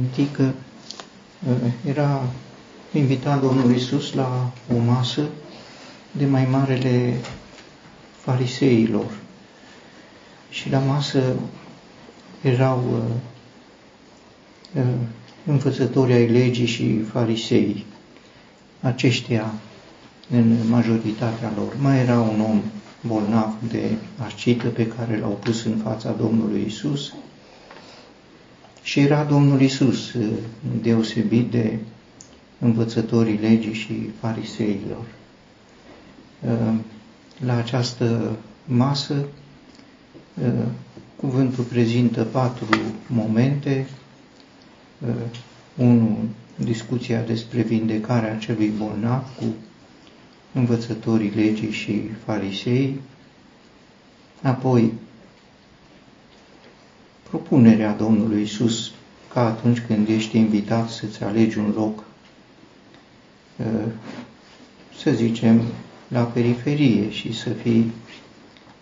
aminti 0.00 0.26
că 0.32 0.42
uh, 1.48 1.72
era 1.86 2.22
invitat 2.92 3.40
Domnul 3.40 3.74
Isus 3.74 4.12
la 4.12 4.50
o 4.74 4.78
masă 4.78 5.22
de 6.12 6.26
mai 6.26 6.46
marele 6.50 7.16
fariseilor. 8.16 9.06
Și 10.50 10.70
la 10.70 10.78
masă 10.78 11.22
erau 12.42 12.84
uh, 12.92 14.82
uh, 14.82 14.94
învățători 15.46 16.12
ai 16.12 16.26
legii 16.26 16.66
și 16.66 17.00
farisei. 17.02 17.86
Aceștia 18.80 19.52
în 20.30 20.56
majoritatea 20.68 21.52
lor. 21.56 21.76
Mai 21.80 21.98
era 21.98 22.20
un 22.20 22.40
om 22.40 22.62
bolnav 23.06 23.54
de 23.68 23.90
ascită 24.18 24.68
pe 24.68 24.86
care 24.86 25.18
l-au 25.18 25.38
pus 25.44 25.64
în 25.64 25.76
fața 25.76 26.10
Domnului 26.12 26.64
Isus 26.66 27.12
și 28.82 29.00
era 29.00 29.24
Domnul 29.24 29.60
Isus 29.60 30.12
uh, 30.12 30.28
deosebit 30.82 31.50
de 31.50 31.78
învățătorii 32.58 33.38
legii 33.38 33.72
și 33.72 34.10
fariseilor. 34.20 35.04
Uh, 36.40 36.74
la 37.44 37.56
această 37.56 38.36
masă, 38.64 39.24
uh, 40.44 40.66
cuvântul 41.16 41.64
prezintă 41.64 42.22
patru 42.24 42.66
momente. 43.06 43.86
Unul, 45.76 46.16
discuția 46.56 47.20
despre 47.22 47.62
vindecarea 47.62 48.36
celui 48.36 48.72
bolnav 48.78 49.24
cu 49.38 49.44
învățătorii 50.52 51.32
legii 51.34 51.70
și 51.70 52.02
farisei. 52.24 53.00
Apoi, 54.42 54.92
propunerea 57.50 57.92
Domnului 57.92 58.42
Isus 58.42 58.90
ca 59.32 59.46
atunci 59.46 59.80
când 59.86 60.08
ești 60.08 60.38
invitat 60.38 60.88
să-ți 60.88 61.22
alegi 61.22 61.58
un 61.58 61.72
loc, 61.76 62.04
ă, 63.60 63.64
să 64.98 65.10
zicem, 65.10 65.62
la 66.08 66.22
periferie 66.22 67.10
și 67.10 67.32
să 67.32 67.50
fii 67.50 67.92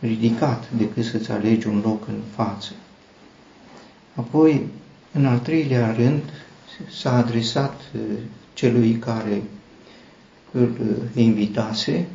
ridicat 0.01 0.71
decât 0.73 1.05
să-ți 1.05 1.31
alegi 1.31 1.67
un 1.67 1.81
loc 1.85 2.09
în 2.09 2.21
față. 2.35 2.73
Apoi, 4.15 4.67
în 5.13 5.27
al 5.27 5.39
treilea 5.39 5.93
rând, 5.93 6.23
s-a 6.91 7.17
adresat 7.17 7.81
ă, 7.81 7.99
celui 8.55 8.97
care 8.97 9.43
îl 10.51 10.71
ă, 10.81 11.21
invitase 11.21 12.07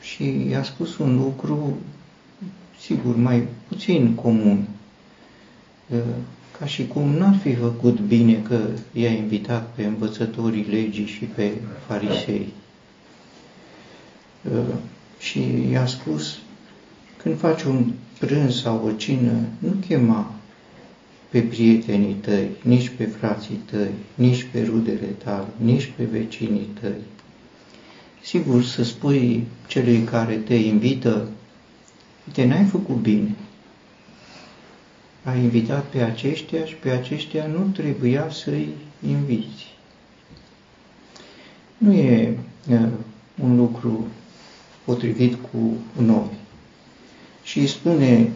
și 0.00 0.48
i-a 0.48 0.62
spus 0.62 0.98
un 0.98 1.16
lucru 1.16 1.76
sigur, 2.86 3.16
mai 3.16 3.42
puțin 3.68 4.14
comun. 4.14 4.68
Ca 6.58 6.66
și 6.66 6.86
cum 6.86 7.08
n-ar 7.08 7.36
fi 7.36 7.54
făcut 7.54 8.00
bine 8.00 8.42
că 8.48 8.60
i-a 8.92 9.10
invitat 9.10 9.72
pe 9.74 9.84
învățătorii 9.84 10.66
legii 10.70 11.06
și 11.06 11.24
pe 11.24 11.52
farisei. 11.86 12.46
Și 15.18 15.40
i-a 15.70 15.86
spus, 15.86 16.38
când 17.16 17.38
faci 17.38 17.62
un 17.62 17.92
prânz 18.18 18.60
sau 18.60 18.86
o 18.86 18.90
cină, 18.90 19.32
nu 19.58 19.70
chema 19.86 20.34
pe 21.28 21.40
prietenii 21.40 22.14
tăi, 22.14 22.48
nici 22.62 22.92
pe 22.96 23.04
frații 23.04 23.60
tăi, 23.70 23.90
nici 24.14 24.46
pe 24.52 24.64
rudele 24.64 25.06
tale, 25.24 25.46
nici 25.56 25.92
pe 25.96 26.04
vecinii 26.04 26.68
tăi. 26.80 27.00
Sigur, 28.22 28.62
să 28.64 28.84
spui 28.84 29.44
celui 29.66 30.02
care 30.02 30.34
te 30.34 30.54
invită 30.54 31.28
Uite, 32.26 32.44
n-ai 32.44 32.64
făcut 32.64 32.96
bine. 32.96 33.34
Ai 35.24 35.42
invitat 35.42 35.84
pe 35.84 36.02
aceștia 36.02 36.64
și 36.64 36.74
pe 36.74 36.90
aceștia 36.90 37.46
nu 37.46 37.70
trebuia 37.72 38.30
să-i 38.30 38.68
inviți. 39.08 39.74
Nu 41.78 41.92
e 41.92 42.38
uh, 42.70 42.88
un 43.42 43.56
lucru 43.56 44.06
potrivit 44.84 45.34
cu 45.34 45.76
noi. 46.02 46.30
Și 47.42 47.58
îi 47.58 47.66
spune 47.66 48.30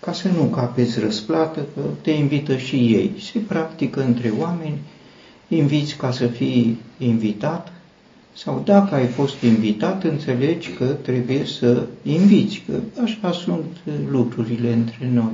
ca 0.00 0.12
să 0.12 0.28
nu 0.28 0.44
capeți 0.44 0.98
răsplată, 0.98 1.66
că 1.74 1.80
te 2.00 2.10
invită 2.10 2.56
și 2.56 2.76
ei. 2.76 3.12
Se 3.32 3.38
practică 3.38 4.02
între 4.04 4.32
oameni, 4.38 4.78
inviți 5.48 5.96
ca 5.96 6.12
să 6.12 6.26
fii 6.26 6.78
invitat, 6.98 7.72
sau 8.36 8.62
dacă 8.64 8.94
ai 8.94 9.06
fost 9.06 9.42
invitat, 9.42 10.04
înțelegi 10.04 10.70
că 10.70 10.84
trebuie 10.84 11.44
să 11.44 11.86
inviți, 12.02 12.62
că 12.66 13.02
așa 13.02 13.32
sunt 13.32 13.66
lucrurile 14.10 14.72
între 14.72 15.10
noi. 15.12 15.32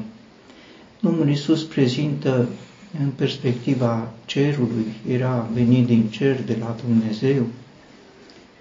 Domnul 1.00 1.28
Iisus 1.28 1.64
prezintă 1.64 2.48
în 3.00 3.08
perspectiva 3.16 4.12
cerului, 4.24 4.86
era 5.08 5.48
venit 5.54 5.86
din 5.86 6.06
cer 6.10 6.42
de 6.42 6.56
la 6.60 6.76
Dumnezeu 6.86 7.46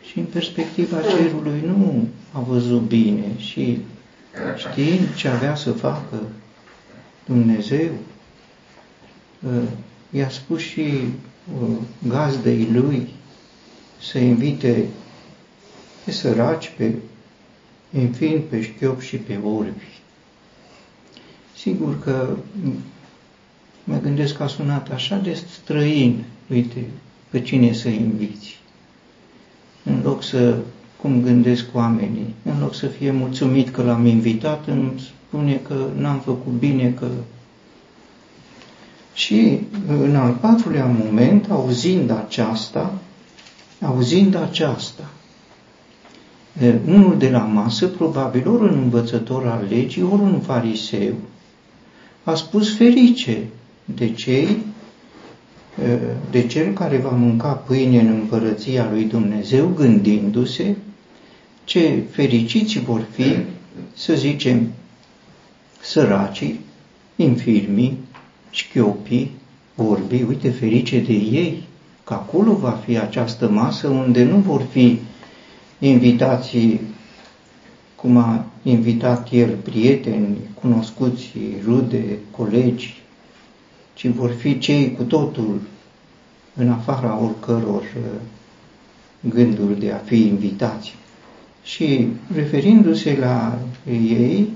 și 0.09 0.19
în 0.19 0.25
perspectiva 0.25 0.97
cerului 1.01 1.63
nu 1.65 2.07
a 2.31 2.39
văzut 2.39 2.81
bine 2.81 3.25
și 3.37 3.77
știind 4.55 5.15
ce 5.15 5.27
avea 5.27 5.55
să 5.55 5.71
facă 5.71 6.15
Dumnezeu, 7.25 7.89
ă, 9.47 9.61
i-a 10.09 10.29
spus 10.29 10.59
și 10.61 10.83
ă, 11.61 11.67
gazdei 12.07 12.67
lui, 12.73 13.07
să 14.01 14.17
invite 14.17 14.85
pe 16.05 16.11
săraci, 16.11 16.71
pe 16.77 16.93
infin, 17.97 18.41
pe 18.49 18.61
șchiop 18.61 19.01
și 19.01 19.15
pe 19.17 19.37
orbi. 19.37 19.99
Sigur 21.55 21.99
că 21.99 22.37
mă 23.83 23.97
gândesc 24.01 24.35
că 24.37 24.43
a 24.43 24.47
sunat 24.47 24.91
așa 24.91 25.15
de 25.17 25.33
străin, 25.33 26.23
uite, 26.49 26.85
pe 27.29 27.41
cine 27.41 27.73
să 27.73 27.89
inviți. 27.89 28.59
În 29.83 30.01
loc 30.03 30.23
să, 30.23 30.57
cum 31.01 31.21
gândesc 31.21 31.65
oamenii, 31.73 32.33
în 32.43 32.59
loc 32.59 32.75
să 32.75 32.87
fie 32.87 33.11
mulțumit 33.11 33.69
că 33.69 33.81
l-am 33.83 34.05
invitat, 34.05 34.67
îmi 34.67 34.91
spune 35.27 35.55
că 35.67 35.87
n-am 35.97 36.19
făcut 36.19 36.53
bine, 36.53 36.91
că... 36.99 37.07
Și 39.13 39.59
în 39.87 40.15
al 40.15 40.31
patrulea 40.33 40.85
moment, 40.85 41.45
auzind 41.49 42.09
aceasta, 42.11 42.93
Auzind 43.81 44.35
aceasta, 44.35 45.09
unul 46.85 47.17
de 47.17 47.29
la 47.29 47.39
masă, 47.39 47.87
probabil 47.87 48.47
ori 48.47 48.61
un 48.61 48.77
învățător 48.83 49.47
al 49.47 49.65
legii, 49.69 50.01
ori 50.01 50.21
un 50.21 50.39
fariseu, 50.39 51.13
a 52.23 52.35
spus 52.35 52.75
ferice 52.75 53.47
de 53.85 54.11
cei, 54.11 54.57
de 56.31 56.47
cel 56.47 56.73
care 56.73 56.97
va 56.97 57.09
mânca 57.09 57.51
pâine 57.51 57.99
în 57.99 58.07
împărăția 58.07 58.89
lui 58.91 59.03
Dumnezeu, 59.03 59.67
gândindu-se 59.75 60.75
ce 61.63 62.03
fericiți 62.11 62.79
vor 62.79 63.07
fi, 63.11 63.35
să 63.93 64.13
zicem, 64.13 64.71
săracii, 65.81 66.59
infirmii, 67.15 67.97
șchiopii, 68.49 69.31
orbii, 69.75 70.23
uite, 70.23 70.49
ferice 70.49 70.99
de 70.99 71.13
ei, 71.13 71.63
că 72.11 72.17
acolo 72.17 72.53
va 72.53 72.71
fi 72.71 72.97
această 72.97 73.49
masă 73.49 73.87
unde 73.87 74.23
nu 74.23 74.37
vor 74.37 74.61
fi 74.61 74.99
invitații 75.79 76.81
cum 77.95 78.17
a 78.17 78.45
invitat 78.63 79.27
el 79.31 79.55
prieteni, 79.55 80.37
cunoscuți, 80.53 81.29
rude, 81.65 82.17
colegi, 82.31 83.01
ci 83.93 84.07
vor 84.07 84.31
fi 84.31 84.57
cei 84.59 84.93
cu 84.95 85.03
totul 85.03 85.61
în 86.55 86.69
afara 86.69 87.19
oricăror 87.23 87.81
uh, 87.81 88.03
gânduri 89.29 89.79
de 89.79 89.91
a 89.91 89.97
fi 89.97 90.27
invitați. 90.27 90.95
Și 91.63 92.07
referindu-se 92.33 93.17
la 93.19 93.59
ei, 93.91 94.47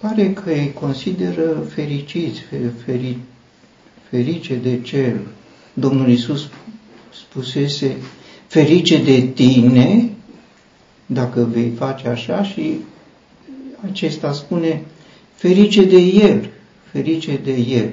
pare 0.00 0.32
că 0.32 0.50
îi 0.50 0.72
consideră 0.72 1.66
fericiți, 1.68 2.40
feri, 2.84 3.18
ferice 4.10 4.56
de 4.56 4.80
cel 4.80 5.20
Domnul 5.74 6.08
Iisus 6.08 6.48
spusese, 7.12 7.96
ferice 8.46 9.02
de 9.02 9.20
tine 9.20 10.10
dacă 11.06 11.48
vei 11.52 11.70
face 11.70 12.08
așa 12.08 12.42
și 12.42 12.76
acesta 13.90 14.32
spune, 14.32 14.82
ferice 15.34 15.84
de 15.84 15.98
el, 15.98 16.50
ferice 16.90 17.36
de 17.44 17.52
el, 17.52 17.90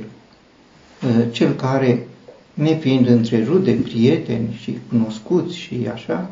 uh, 1.08 1.26
cel 1.32 1.54
care, 1.54 2.08
nefiind 2.54 3.08
între 3.08 3.44
rude, 3.44 3.72
prieteni 3.72 4.58
și 4.62 4.78
cunoscuți 4.90 5.56
și 5.58 5.88
așa, 5.94 6.32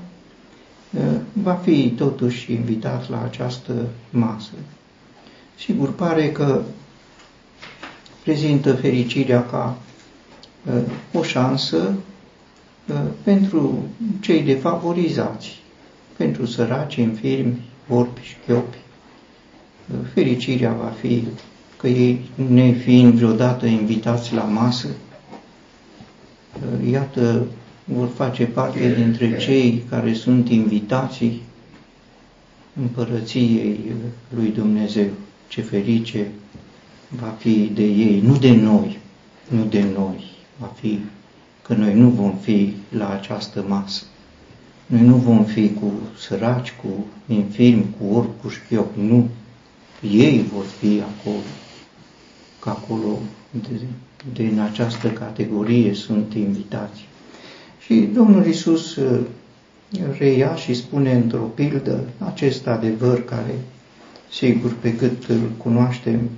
uh, 0.93 1.19
va 1.33 1.53
fi 1.53 1.93
totuși 1.97 2.51
invitat 2.51 3.09
la 3.09 3.23
această 3.23 3.73
masă. 4.09 4.51
Sigur, 5.65 5.93
pare 5.93 6.31
că 6.31 6.61
prezintă 8.23 8.73
fericirea 8.73 9.45
ca 9.45 9.77
o 11.13 11.23
șansă 11.23 11.93
uh, 12.87 12.95
pentru 13.23 13.83
cei 14.19 14.41
defavorizați, 14.41 15.59
pentru 16.17 16.45
săraci, 16.45 16.95
infirmi, 16.95 17.61
orbi 17.89 18.21
și 18.21 18.35
chiopi. 18.45 18.77
Uh, 19.91 19.95
fericirea 20.13 20.71
va 20.71 20.93
fi 20.99 21.23
că 21.77 21.87
ei, 21.87 22.21
nefiind 22.49 23.13
vreodată 23.13 23.65
invitați 23.65 24.33
la 24.33 24.43
masă, 24.43 24.87
iată, 26.91 27.45
vor 27.83 28.07
face 28.15 28.45
parte 28.45 28.93
dintre 28.93 29.37
cei 29.37 29.83
care 29.89 30.13
sunt 30.13 30.49
invitații 30.49 31.41
împărăției 32.81 33.79
lui 34.35 34.49
Dumnezeu. 34.49 35.09
Ce 35.47 35.61
ferice 35.61 36.27
va 37.09 37.35
fi 37.37 37.71
de 37.73 37.83
ei, 37.83 38.21
nu 38.25 38.37
de 38.37 38.51
noi, 38.51 38.99
nu 39.47 39.63
de 39.65 39.85
noi, 39.95 40.23
va 40.59 40.71
fi 40.79 40.99
că 41.61 41.73
noi 41.73 41.93
nu 41.93 42.09
vom 42.09 42.33
fi 42.41 42.73
la 42.89 43.09
această 43.09 43.65
masă. 43.67 44.03
Noi 44.85 45.01
nu 45.01 45.15
vom 45.15 45.43
fi 45.43 45.73
cu 45.73 45.91
săraci, 46.17 46.73
cu 46.81 47.05
infirmi, 47.33 47.85
cu 47.99 48.15
ori 48.15 48.27
cu 48.41 48.49
șchioc, 48.49 48.95
nu. 48.95 49.29
Ei 50.11 50.45
vor 50.53 50.63
fi 50.79 51.01
acolo, 51.01 51.43
că 52.59 52.69
acolo, 52.69 53.19
de, 53.51 53.79
din 54.33 54.59
această 54.59 55.11
categorie 55.11 55.93
sunt 55.93 56.33
invitați. 56.33 57.05
Și 57.79 58.09
Domnul 58.13 58.45
Isus 58.45 58.95
uh, 58.95 59.19
reia 60.17 60.55
și 60.55 60.73
spune 60.73 61.13
într-o 61.13 61.51
pildă 61.55 62.03
acest 62.17 62.67
adevăr 62.67 63.25
care, 63.25 63.59
sigur, 64.31 64.73
pe 64.81 64.95
cât 64.95 65.25
îl 65.25 65.51
cunoaștem 65.57 66.29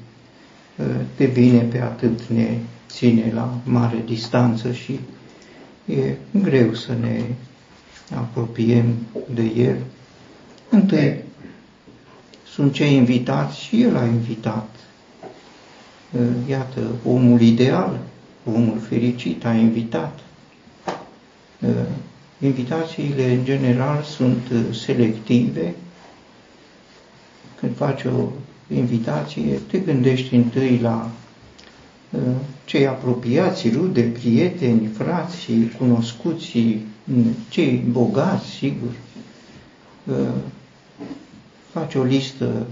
uh, 0.77 0.85
de 1.17 1.25
bine, 1.25 1.59
pe 1.59 1.79
atât 1.79 2.23
ne 2.27 2.57
ține 2.89 3.31
la 3.33 3.57
mare 3.63 4.03
distanță 4.05 4.71
și 4.71 4.99
e 5.85 6.15
greu 6.41 6.73
să 6.73 6.93
ne 6.99 7.23
apropiem 8.15 8.93
de 9.33 9.43
el. 9.43 9.77
Întâi 10.69 11.17
sunt 12.47 12.73
cei 12.73 12.95
invitați 12.95 13.59
și 13.59 13.81
el 13.81 13.97
a 13.97 14.05
invitat. 14.05 14.69
Iată, 16.49 16.79
omul 17.05 17.41
ideal, 17.41 17.99
omul 18.53 18.79
fericit 18.87 19.45
a 19.45 19.53
invitat. 19.53 20.19
Invitațiile, 22.41 23.31
în 23.31 23.43
general, 23.43 24.03
sunt 24.03 24.51
selective. 24.73 25.75
Când 27.59 27.75
faci 27.75 28.03
o 28.03 28.27
invitație, 28.73 29.59
te 29.67 29.77
gândești 29.77 30.35
întâi 30.35 30.79
la 30.81 31.09
cei 32.69 32.87
apropiați, 32.87 33.69
rude, 33.69 34.01
prieteni, 34.01 34.85
frați, 34.97 35.49
cunoscuți, 35.77 36.57
cei 37.49 37.83
bogați, 37.91 38.49
sigur. 38.49 38.89
Faci 41.71 41.95
o 41.95 42.03
listă 42.03 42.65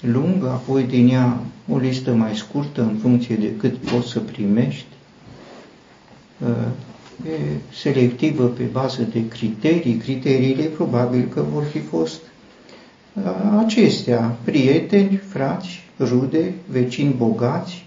lungă, 0.00 0.48
apoi 0.48 0.82
din 0.82 1.08
ea 1.08 1.38
o 1.68 1.76
listă 1.78 2.12
mai 2.12 2.36
scurtă 2.36 2.82
în 2.82 2.96
funcție 3.00 3.36
de 3.36 3.56
cât 3.56 3.76
poți 3.76 4.08
să 4.08 4.18
primești. 4.18 4.86
E 7.26 7.56
selectivă 7.72 8.44
pe 8.46 8.62
bază 8.62 9.02
de 9.02 9.28
criterii. 9.28 9.96
Criteriile 9.96 10.64
probabil 10.64 11.28
că 11.34 11.44
vor 11.52 11.62
fi 11.64 11.78
fost 11.78 12.20
acestea, 13.58 14.36
prieteni, 14.44 15.16
frați, 15.16 15.68
rude, 15.98 16.52
vecini 16.70 17.14
bogați, 17.16 17.84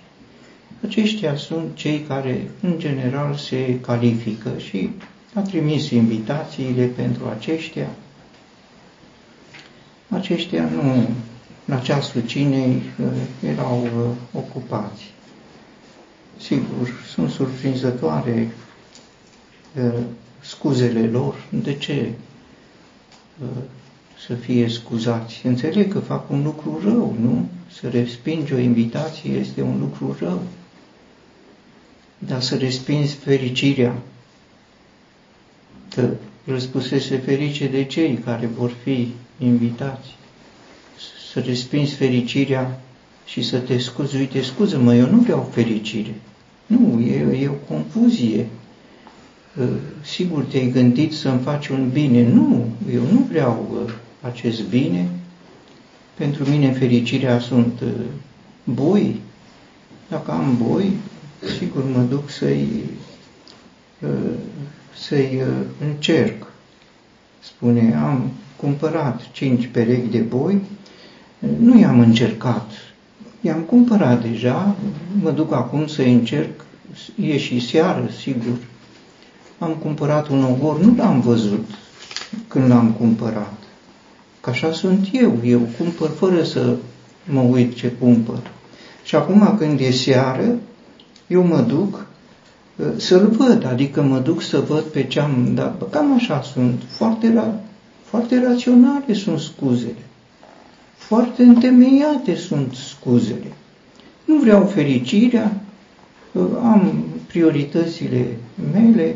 aceștia 0.86 1.36
sunt 1.36 1.76
cei 1.76 2.00
care, 2.08 2.52
în 2.62 2.80
general, 2.80 3.36
se 3.36 3.80
califică 3.80 4.50
și 4.58 4.90
a 5.34 5.42
trimis 5.42 5.90
invitațiile 5.90 6.86
pentru 6.86 7.24
aceștia. 7.38 7.90
Aceștia 10.10 10.64
nu, 10.70 11.08
la 11.66 11.78
ceasul 11.80 12.22
cinei, 12.26 12.82
uh, 13.00 13.06
erau 13.50 13.82
uh, 13.84 13.92
ocupați. 14.34 15.04
Sigur, 16.38 16.90
sunt 17.14 17.30
surprinzătoare 17.30 18.52
uh, 19.86 19.94
scuzele 20.42 21.08
lor. 21.08 21.36
De 21.50 21.74
ce 21.76 22.12
să 24.28 24.34
fie 24.34 24.70
scuzați? 24.70 25.42
Înțeleg 25.46 25.92
că 25.92 26.00
fac 26.00 26.30
un 26.32 26.44
lucru 26.44 26.80
rău, 26.84 27.16
nu? 27.22 27.48
Să 27.80 27.88
respingi 27.90 28.54
o 28.54 28.58
invitație 28.58 29.32
este 29.32 29.62
un 29.62 29.80
lucru 29.80 30.16
rău 30.20 30.42
dar 32.28 32.42
să 32.42 32.56
respinzi 32.56 33.14
fericirea. 33.14 33.96
Că 35.96 36.10
răspusese 36.46 37.18
ferice 37.18 37.68
de 37.68 37.84
cei 37.84 38.18
care 38.26 38.50
vor 38.58 38.72
fi 38.84 39.14
invitați. 39.38 40.08
Să 41.32 41.40
respingi 41.40 41.96
fericirea 41.96 42.80
și 43.26 43.42
să 43.42 43.58
te 43.58 43.78
scuzi, 43.78 44.16
uite, 44.16 44.42
scuză-mă, 44.42 44.96
eu 44.96 45.10
nu 45.10 45.18
vreau 45.18 45.50
fericire. 45.54 46.16
Nu, 46.66 47.02
e, 47.02 47.42
e 47.42 47.48
o 47.48 47.74
confuzie. 47.74 48.48
Ă, 49.62 49.66
sigur 50.04 50.44
te-ai 50.44 50.70
gândit 50.70 51.14
să-mi 51.14 51.40
faci 51.40 51.68
un 51.68 51.90
bine. 51.90 52.28
Nu, 52.28 52.66
eu 52.94 53.02
nu 53.02 53.26
vreau 53.30 53.86
ă, 53.86 53.92
acest 54.28 54.68
bine. 54.68 55.10
Pentru 56.14 56.50
mine 56.50 56.72
fericirea 56.72 57.40
sunt 57.40 57.82
ă, 57.82 57.88
boi. 58.64 59.22
Dacă 60.10 60.32
am 60.32 60.58
boi, 60.68 60.92
sigur 61.58 61.84
mă 61.84 62.02
duc 62.10 62.30
să-i 62.30 62.68
uh, 64.00 64.34
să-i 64.98 65.42
uh, 65.42 65.66
încerc. 65.82 66.52
Spune, 67.40 67.96
am 67.96 68.32
cumpărat 68.56 69.32
cinci 69.32 69.70
perechi 69.72 70.08
de 70.08 70.20
boi, 70.20 70.62
nu 71.60 71.80
i-am 71.80 72.00
încercat, 72.00 72.72
i-am 73.42 73.60
cumpărat 73.60 74.22
deja, 74.22 74.76
mă 75.22 75.32
duc 75.32 75.54
acum 75.54 75.88
să-i 75.88 76.14
încerc, 76.14 76.66
e 77.22 77.38
și 77.38 77.60
seară, 77.60 78.10
sigur. 78.22 78.58
Am 79.58 79.74
cumpărat 79.74 80.28
un 80.28 80.44
ogor, 80.44 80.80
nu 80.80 80.96
l-am 80.98 81.22
văzut 81.22 81.70
când 82.48 82.70
l-am 82.70 82.92
cumpărat. 82.92 83.54
Că 84.42 84.50
așa 84.50 84.72
sunt 84.72 85.08
eu, 85.12 85.40
eu 85.44 85.70
cumpăr 85.78 86.10
fără 86.10 86.44
să 86.44 86.76
mă 87.26 87.40
uit 87.40 87.76
ce 87.76 87.92
cumpăr. 87.92 88.52
Și 89.04 89.16
acum 89.16 89.56
când 89.58 89.80
e 89.80 89.92
seară, 89.92 90.58
eu 91.28 91.44
mă 91.44 91.62
duc 91.62 92.06
uh, 92.76 92.86
să-l 92.98 93.28
văd, 93.28 93.66
adică 93.66 94.02
mă 94.02 94.20
duc 94.20 94.42
să 94.42 94.60
văd 94.60 94.82
pe 94.84 95.04
ce 95.04 95.20
am 95.20 95.52
dat. 95.54 95.90
Cam 95.90 96.14
așa 96.14 96.42
sunt, 96.42 96.82
foarte, 96.88 97.34
ra, 97.34 97.60
foarte 98.04 98.42
raționale 98.48 99.14
sunt 99.14 99.40
scuzele, 99.40 100.06
foarte 100.96 101.44
întemeiate 101.44 102.36
sunt 102.36 102.74
scuzele. 102.74 103.52
Nu 104.26 104.36
vreau 104.36 104.66
fericirea, 104.66 105.62
uh, 106.32 106.44
am 106.64 107.06
prioritățile 107.28 108.26
mele 108.74 109.16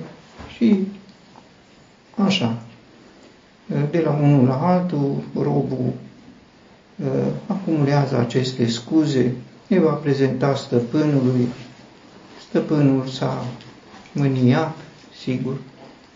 și 0.55 0.75
așa. 2.15 2.61
Uh, 3.69 3.77
de 3.91 4.01
la 4.05 4.19
unul 4.21 4.47
la 4.47 4.55
altul, 4.67 5.15
robul 5.41 5.93
acumulează 7.47 8.17
aceste 8.17 8.67
scuze, 8.67 9.33
ne 9.67 9.79
va 9.79 9.91
prezenta 9.91 10.55
stăpânului 10.55 11.47
Stăpânul 12.49 13.07
s-a 13.07 13.45
mâniat, 14.11 14.77
sigur, 15.21 15.57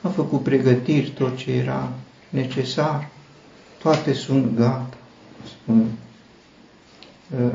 a 0.02 0.08
făcut 0.08 0.44
pregătiri 0.44 1.10
tot 1.10 1.38
ce 1.38 1.52
era 1.52 1.92
necesar, 2.30 3.10
toate 3.80 4.14
sunt 4.14 4.56
gata, 4.56 4.98
spun. 5.46 5.86
Ă, 7.40 7.52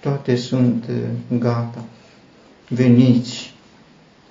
toate 0.00 0.36
sunt 0.36 0.84
ă, 0.88 1.36
gata. 1.38 1.84
Veniți 2.68 3.54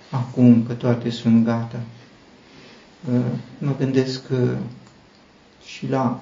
acum 0.10 0.64
că 0.68 0.74
toate 0.74 1.10
sunt 1.10 1.46
gata. 1.46 1.80
Ă, 3.16 3.22
mă 3.58 3.76
gândesc 3.78 4.28
că 4.28 4.56
și 5.66 5.88
la 5.90 6.22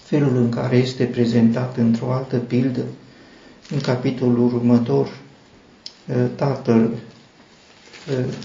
felul 0.00 0.36
în 0.36 0.50
care 0.50 0.76
este 0.76 1.04
prezentat 1.04 1.76
într-o 1.76 2.12
altă 2.12 2.36
pildă, 2.36 2.82
în 3.70 3.80
capitolul 3.80 4.54
următor, 4.54 5.08
tatăl 6.36 6.90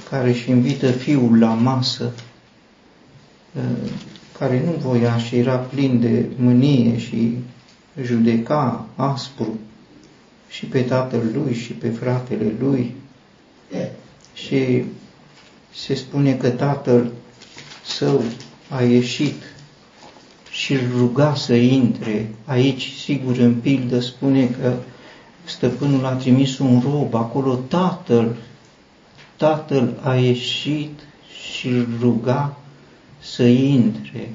care 0.09 0.29
își 0.29 0.49
invită 0.49 0.91
fiul 0.91 1.39
la 1.39 1.53
masă, 1.53 2.11
care 4.37 4.63
nu 4.65 4.71
voia 4.71 5.17
și 5.17 5.35
era 5.35 5.55
plin 5.55 5.99
de 5.99 6.25
mânie 6.35 6.97
și 6.97 7.37
judeca 8.01 8.87
aspru 8.95 9.59
și 10.49 10.65
pe 10.65 10.81
tatăl 10.81 11.21
lui 11.33 11.53
și 11.53 11.71
pe 11.71 11.89
fratele 11.89 12.51
lui. 12.59 12.95
Și 14.33 14.83
se 15.75 15.93
spune 15.93 16.33
că 16.35 16.49
tatăl 16.49 17.11
său 17.85 18.23
a 18.69 18.81
ieșit 18.81 19.41
și 20.49 20.73
îl 20.73 20.81
ruga 20.97 21.35
să 21.35 21.53
intre. 21.53 22.29
Aici, 22.45 22.93
sigur, 23.03 23.37
în 23.37 23.55
pildă 23.55 23.99
spune 23.99 24.47
că 24.47 24.73
stăpânul 25.43 26.05
a 26.05 26.11
trimis 26.11 26.57
un 26.57 26.79
rob, 26.79 27.13
acolo 27.13 27.55
tatăl, 27.55 28.35
tatăl 29.35 29.99
a 30.01 30.15
ieșit 30.15 30.99
și 31.43 31.67
îl 31.67 31.87
ruga 31.99 32.57
să 33.21 33.43
intre. 33.43 34.29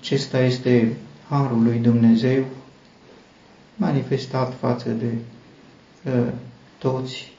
Acesta 0.00 0.40
este 0.40 0.96
harul 1.28 1.62
lui 1.62 1.78
Dumnezeu. 1.78 2.44
manifestat 3.76 4.54
față 4.60 4.88
de 4.88 5.14
uh, 6.10 6.26
toți. 6.78 7.32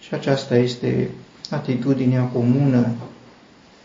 Și 0.00 0.14
aceasta 0.14 0.56
este 0.56 1.10
atitudinea 1.50 2.22
comună 2.22 2.92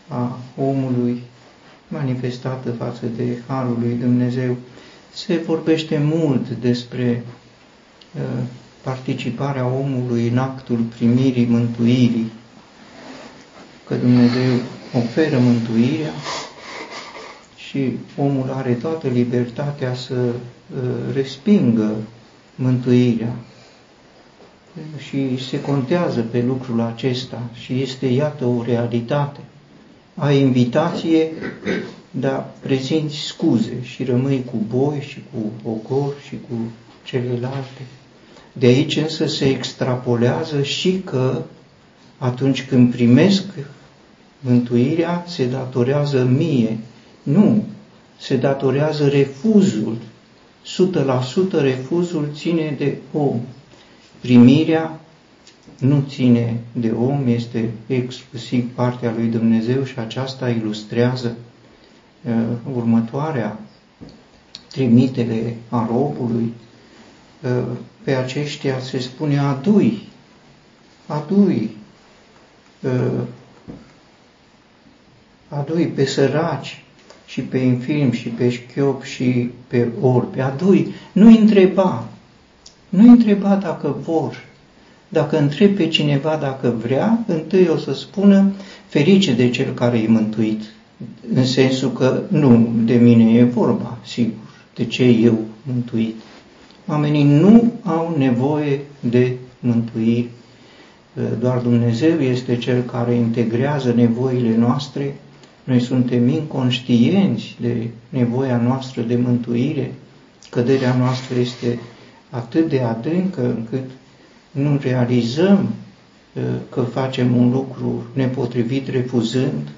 a 0.08 0.38
omului 0.56 1.22
manifestată 1.88 2.70
față 2.70 3.06
de 3.16 3.38
Harul 3.46 3.76
lui 3.80 3.94
Dumnezeu. 3.94 4.56
Se 5.12 5.36
vorbește 5.36 5.98
mult 5.98 6.48
despre 6.48 7.24
uh, 7.26 7.47
participarea 8.82 9.66
omului 9.66 10.28
în 10.28 10.38
actul 10.38 10.76
primirii 10.96 11.46
mântuirii, 11.46 12.30
că 13.86 13.94
Dumnezeu 13.94 14.52
oferă 14.94 15.38
mântuirea 15.38 16.12
și 17.56 17.92
omul 18.16 18.50
are 18.54 18.72
toată 18.72 19.08
libertatea 19.08 19.94
să 19.94 20.14
uh, 20.14 21.14
respingă 21.14 21.90
mântuirea 22.54 23.34
și 24.96 25.48
se 25.48 25.60
contează 25.60 26.20
pe 26.20 26.42
lucrul 26.46 26.80
acesta 26.80 27.42
și 27.52 27.82
este, 27.82 28.06
iată, 28.06 28.44
o 28.44 28.62
realitate. 28.62 29.40
Ai 30.14 30.40
invitație, 30.40 31.30
dar 32.10 32.46
prezinți 32.60 33.16
scuze 33.16 33.82
și 33.82 34.04
rămâi 34.04 34.44
cu 34.50 34.56
boi 34.68 35.00
și 35.08 35.22
cu 35.32 35.70
ogor 35.70 36.14
și 36.28 36.34
cu 36.48 36.54
celelalte. 37.04 37.82
De 38.58 38.66
aici 38.66 38.96
însă 38.96 39.26
se 39.26 39.44
extrapolează 39.48 40.62
și 40.62 41.00
că 41.04 41.42
atunci 42.18 42.66
când 42.66 42.90
primesc 42.90 43.44
mântuirea, 44.40 45.24
se 45.26 45.46
datorează 45.46 46.24
mie. 46.24 46.78
Nu, 47.22 47.64
se 48.18 48.36
datorează 48.36 49.08
refuzul. 49.08 49.96
100% 51.48 51.50
refuzul 51.50 52.28
ține 52.34 52.74
de 52.78 52.96
om. 53.12 53.40
Primirea 54.20 55.00
nu 55.78 56.04
ține 56.08 56.60
de 56.72 56.90
om, 56.90 57.26
este 57.26 57.70
exclusiv 57.86 58.74
partea 58.74 59.12
lui 59.16 59.26
Dumnezeu 59.26 59.84
și 59.84 59.98
aceasta 59.98 60.50
ilustrează 60.50 61.36
uh, 62.24 62.34
următoarea 62.74 63.58
trimitere 64.70 65.56
a 65.68 65.86
robului. 65.90 66.52
Uh, 67.42 67.76
pe 68.08 68.14
aceștia 68.14 68.78
se 68.78 68.98
spune 68.98 69.38
adui, 69.38 70.02
adui, 71.06 71.76
uh, 72.82 73.20
adui 75.48 75.86
pe 75.86 76.04
săraci 76.04 76.84
și 77.26 77.40
pe 77.40 77.58
infirm 77.58 78.10
și 78.10 78.28
pe 78.28 78.50
șchiop 78.50 79.02
și 79.02 79.50
pe 79.66 79.88
orbi, 80.00 80.40
adui, 80.40 80.94
nu 81.12 81.28
întreba, 81.28 82.04
nu 82.88 83.10
întreba 83.10 83.54
dacă 83.54 83.96
vor. 84.02 84.44
Dacă 85.08 85.38
întreb 85.38 85.76
pe 85.76 85.88
cineva 85.88 86.36
dacă 86.36 86.74
vrea, 86.82 87.18
întâi 87.26 87.68
o 87.68 87.76
să 87.76 87.92
spună 87.92 88.52
ferice 88.86 89.32
de 89.34 89.50
cel 89.50 89.74
care 89.74 89.98
e 89.98 90.08
mântuit. 90.08 90.62
În 91.34 91.46
sensul 91.46 91.92
că 91.92 92.22
nu 92.28 92.72
de 92.84 92.94
mine 92.94 93.38
e 93.38 93.44
vorba, 93.44 93.98
sigur, 94.04 94.34
de 94.74 94.84
ce 94.84 95.04
eu 95.04 95.38
mântuit. 95.62 96.14
Oamenii 96.88 97.24
nu 97.24 97.72
au 97.82 98.14
nevoie 98.18 98.80
de 99.00 99.32
mântuiri. 99.60 100.28
Doar 101.38 101.58
Dumnezeu 101.58 102.20
este 102.20 102.56
Cel 102.56 102.82
care 102.82 103.14
integrează 103.14 103.92
nevoile 103.92 104.56
noastre. 104.56 105.14
Noi 105.64 105.80
suntem 105.80 106.28
inconștienți 106.28 107.56
de 107.60 107.88
nevoia 108.08 108.56
noastră 108.56 109.02
de 109.02 109.16
mântuire. 109.16 109.94
Căderea 110.50 110.96
noastră 110.96 111.38
este 111.38 111.78
atât 112.30 112.68
de 112.68 112.80
adâncă 112.80 113.40
încât 113.40 113.90
nu 114.50 114.78
realizăm 114.82 115.68
uh, 116.32 116.42
că 116.70 116.80
facem 116.80 117.36
un 117.36 117.50
lucru 117.50 118.04
nepotrivit 118.12 118.88
refuzând 118.88 119.68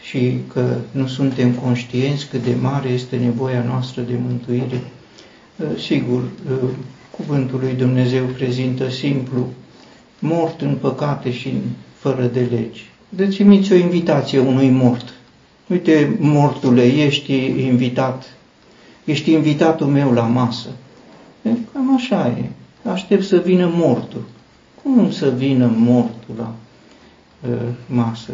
și 0.00 0.38
că 0.52 0.76
nu 0.90 1.06
suntem 1.06 1.52
conștienți 1.52 2.28
cât 2.28 2.44
de 2.44 2.54
mare 2.60 2.88
este 2.88 3.16
nevoia 3.16 3.62
noastră 3.62 4.02
de 4.02 4.14
mântuire. 4.26 4.82
Uh, 5.60 5.78
sigur, 5.78 6.22
uh, 6.22 6.68
cuvântul 7.10 7.58
lui 7.58 7.74
Dumnezeu 7.74 8.24
prezintă 8.24 8.88
simplu, 8.88 9.46
mort 10.18 10.60
în 10.60 10.76
păcate 10.80 11.32
și 11.32 11.52
fără 11.94 12.24
de 12.26 12.40
legi. 12.40 12.90
Dăți-mi 13.08 13.68
o 13.70 13.74
invitație 13.74 14.38
unui 14.38 14.70
mort. 14.70 15.12
Uite, 15.66 16.16
mortule, 16.20 16.84
ești 16.84 17.34
invitat, 17.44 18.36
ești 19.04 19.32
invitatul 19.32 19.86
meu 19.86 20.12
la 20.12 20.22
masă. 20.22 20.68
Cam 21.72 21.94
așa 21.94 22.26
e. 22.26 22.44
Aștept 22.90 23.24
să 23.24 23.36
vină 23.36 23.70
mortul. 23.74 24.24
Cum 24.82 25.10
să 25.10 25.30
vină 25.36 25.72
mortul 25.76 26.34
la 26.36 26.54
uh, 27.48 27.56
masă? 27.86 28.32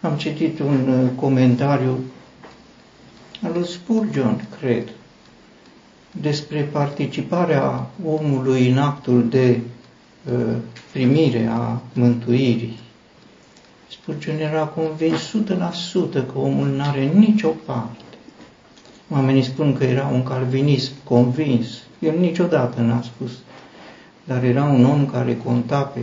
Am 0.00 0.16
citit 0.16 0.58
un 0.58 0.88
uh, 0.88 1.08
comentariu 1.14 1.98
al 3.42 3.50
lui 3.54 3.66
Spurgeon, 3.66 4.48
cred, 4.60 4.88
despre 6.20 6.60
participarea 6.60 7.86
omului 8.04 8.70
în 8.70 8.78
actul 8.78 9.28
de 9.28 9.60
uh, 10.32 10.56
primire 10.92 11.46
a 11.50 11.80
mântuirii. 11.92 12.78
Spurgeon 13.90 14.38
era 14.38 14.64
convins 14.64 15.34
100% 15.44 15.52
că 16.12 16.38
omul 16.38 16.66
nu 16.66 16.82
are 16.82 17.04
nicio 17.04 17.48
parte. 17.48 18.00
Oamenii 19.10 19.42
spun 19.42 19.76
că 19.76 19.84
era 19.84 20.06
un 20.06 20.22
calvinism 20.22 20.92
convins, 21.04 21.66
el 21.98 22.18
niciodată 22.18 22.80
n-a 22.80 23.02
spus, 23.02 23.30
dar 24.24 24.44
era 24.44 24.64
un 24.64 24.84
om 24.84 25.06
care 25.06 25.36
conta 25.36 25.80
pe 25.80 26.00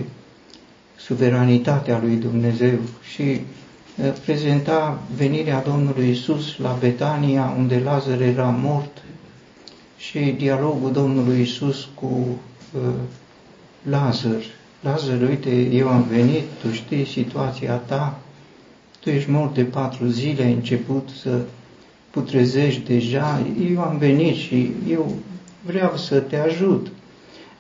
suveranitatea 0.96 2.00
lui 2.04 2.16
Dumnezeu 2.16 2.78
și 3.14 3.22
eh, 3.24 3.42
prezenta 4.26 5.00
venirea 5.16 5.62
Domnului 5.62 6.10
Isus 6.10 6.58
la 6.58 6.78
Betania, 6.80 7.54
unde 7.58 7.80
Lazar 7.80 8.22
era 8.22 8.46
mort, 8.62 9.02
și 10.10 10.20
dialogul 10.38 10.92
Domnului 10.92 11.42
Isus 11.42 11.88
cu 11.96 12.40
uh, 12.76 12.82
Lazar. 13.90 14.42
Lazar, 14.82 15.22
uite, 15.22 15.50
eu 15.62 15.88
am 15.88 16.04
venit, 16.10 16.44
tu 16.62 16.72
știi 16.72 17.06
situația 17.06 17.74
ta, 17.76 18.20
tu 19.00 19.10
ești 19.10 19.30
mort 19.30 19.54
de 19.54 19.64
patru 19.64 20.06
zile, 20.08 20.44
ai 20.44 20.54
început 20.54 21.10
să 21.22 21.42
putrezești 22.10 22.84
deja, 22.94 23.46
eu 23.72 23.82
am 23.82 23.98
venit 23.98 24.36
și 24.36 24.72
eu 24.90 25.16
vreau 25.66 25.96
să 25.98 26.20
te 26.20 26.36
ajut. 26.38 26.88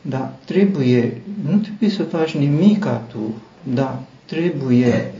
Dar 0.01 0.33
trebuie, 0.45 1.21
nu 1.49 1.57
trebuie 1.57 1.89
să 1.89 2.03
faci 2.03 2.35
nimic 2.35 2.79
ca 2.79 2.95
tu, 3.11 3.33
dar 3.73 3.99
trebuie 4.25 5.13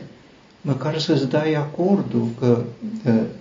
măcar 0.62 1.00
să-ți 1.00 1.30
dai 1.30 1.54
acordul 1.54 2.28
că 2.40 2.64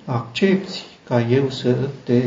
accepti 0.05 0.83
ca 1.05 1.21
eu 1.29 1.51
să 1.51 1.77
te 2.05 2.23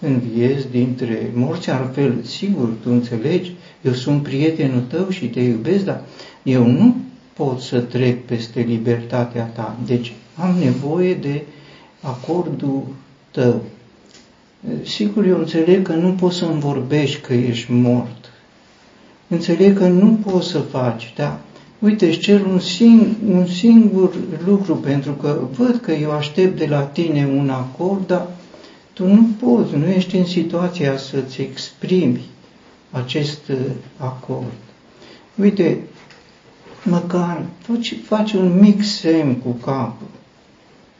înviez 0.00 0.64
dintre 0.70 1.30
morți, 1.34 1.70
altfel, 1.70 2.22
sigur, 2.24 2.68
tu 2.82 2.90
înțelegi, 2.90 3.52
eu 3.82 3.92
sunt 3.92 4.22
prietenul 4.22 4.80
tău 4.88 5.08
și 5.08 5.26
te 5.26 5.40
iubesc, 5.40 5.84
dar 5.84 6.00
eu 6.42 6.66
nu 6.66 6.94
pot 7.32 7.60
să 7.60 7.78
trec 7.80 8.24
peste 8.24 8.60
libertatea 8.60 9.44
ta. 9.44 9.76
Deci 9.86 10.12
am 10.34 10.54
nevoie 10.64 11.14
de 11.14 11.42
acordul 12.00 12.82
tău. 13.30 13.62
Sigur, 14.84 15.26
eu 15.26 15.38
înțeleg 15.38 15.82
că 15.86 15.92
nu 15.94 16.10
poți 16.12 16.36
să-mi 16.36 16.60
vorbești 16.60 17.20
că 17.20 17.32
ești 17.34 17.72
mort. 17.72 18.30
Înțeleg 19.28 19.78
că 19.78 19.86
nu 19.86 20.18
poți 20.26 20.48
să 20.48 20.58
faci, 20.58 21.12
dar 21.16 21.38
uite, 21.78 22.06
îți 22.06 22.18
cer 22.18 22.44
un, 22.44 22.58
sing, 22.58 23.06
un 23.30 23.46
singur 23.46 24.14
lucru, 24.46 24.74
pentru 24.76 25.12
că 25.12 25.38
văd 25.56 25.80
că 25.82 25.92
eu 25.92 26.10
aștept 26.10 26.58
de 26.58 26.66
la 26.66 26.80
tine 26.80 27.28
un 27.38 27.50
acord, 27.50 28.06
dar 28.06 28.26
tu 28.98 29.06
nu 29.06 29.28
poți, 29.40 29.74
nu 29.76 29.86
ești 29.86 30.16
în 30.16 30.24
situația 30.26 30.96
să-ți 30.96 31.40
exprimi 31.40 32.20
acest 32.90 33.48
uh, 33.48 33.56
acord. 33.96 34.52
Uite, 35.34 35.78
măcar 36.82 37.44
faci, 37.58 37.96
faci 38.04 38.32
un 38.32 38.58
mic 38.60 38.82
semn 38.82 39.34
cu 39.34 39.50
capul, 39.50 40.06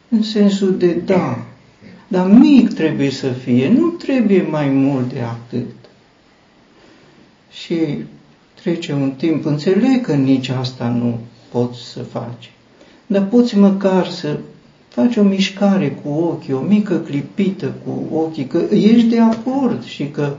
în 0.09 0.21
sensul 0.23 0.77
de 0.77 0.93
da, 0.93 1.45
dar 2.07 2.27
mic 2.27 2.73
trebuie 2.73 3.09
să 3.11 3.29
fie, 3.29 3.67
nu 3.69 3.87
trebuie 3.87 4.41
mai 4.41 4.69
mult 4.69 5.13
de 5.13 5.19
atât. 5.19 5.75
Și 7.51 7.75
trece 8.61 8.93
un 8.93 9.11
timp, 9.11 9.45
înțeleg 9.45 10.01
că 10.01 10.13
nici 10.13 10.49
asta 10.49 10.87
nu 10.87 11.19
poți 11.51 11.79
să 11.79 11.99
faci, 12.03 12.51
dar 13.07 13.25
poți 13.25 13.57
măcar 13.57 14.07
să 14.07 14.37
faci 14.89 15.17
o 15.17 15.23
mișcare 15.23 15.99
cu 16.03 16.09
ochii, 16.09 16.53
o 16.53 16.59
mică 16.59 16.95
clipită 16.95 17.73
cu 17.85 18.15
ochii, 18.15 18.45
că 18.45 18.61
ești 18.71 19.07
de 19.07 19.19
acord 19.19 19.83
și 19.83 20.07
că 20.07 20.33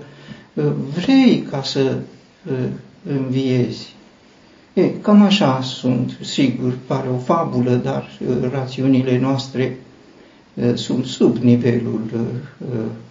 uh, 0.54 0.64
vrei 0.94 1.46
ca 1.50 1.62
să 1.62 1.96
uh, 2.50 2.54
înviezi. 3.18 3.94
E, 4.72 4.88
cam 4.88 5.22
așa 5.22 5.60
sunt, 5.62 6.18
sigur, 6.22 6.72
pare 6.86 7.08
o 7.08 7.18
fabulă, 7.18 7.74
dar 7.74 8.18
uh, 8.28 8.50
rațiunile 8.52 9.18
noastre 9.18 9.78
sunt 10.74 11.04
sub 11.04 11.36
nivelul 11.36 12.00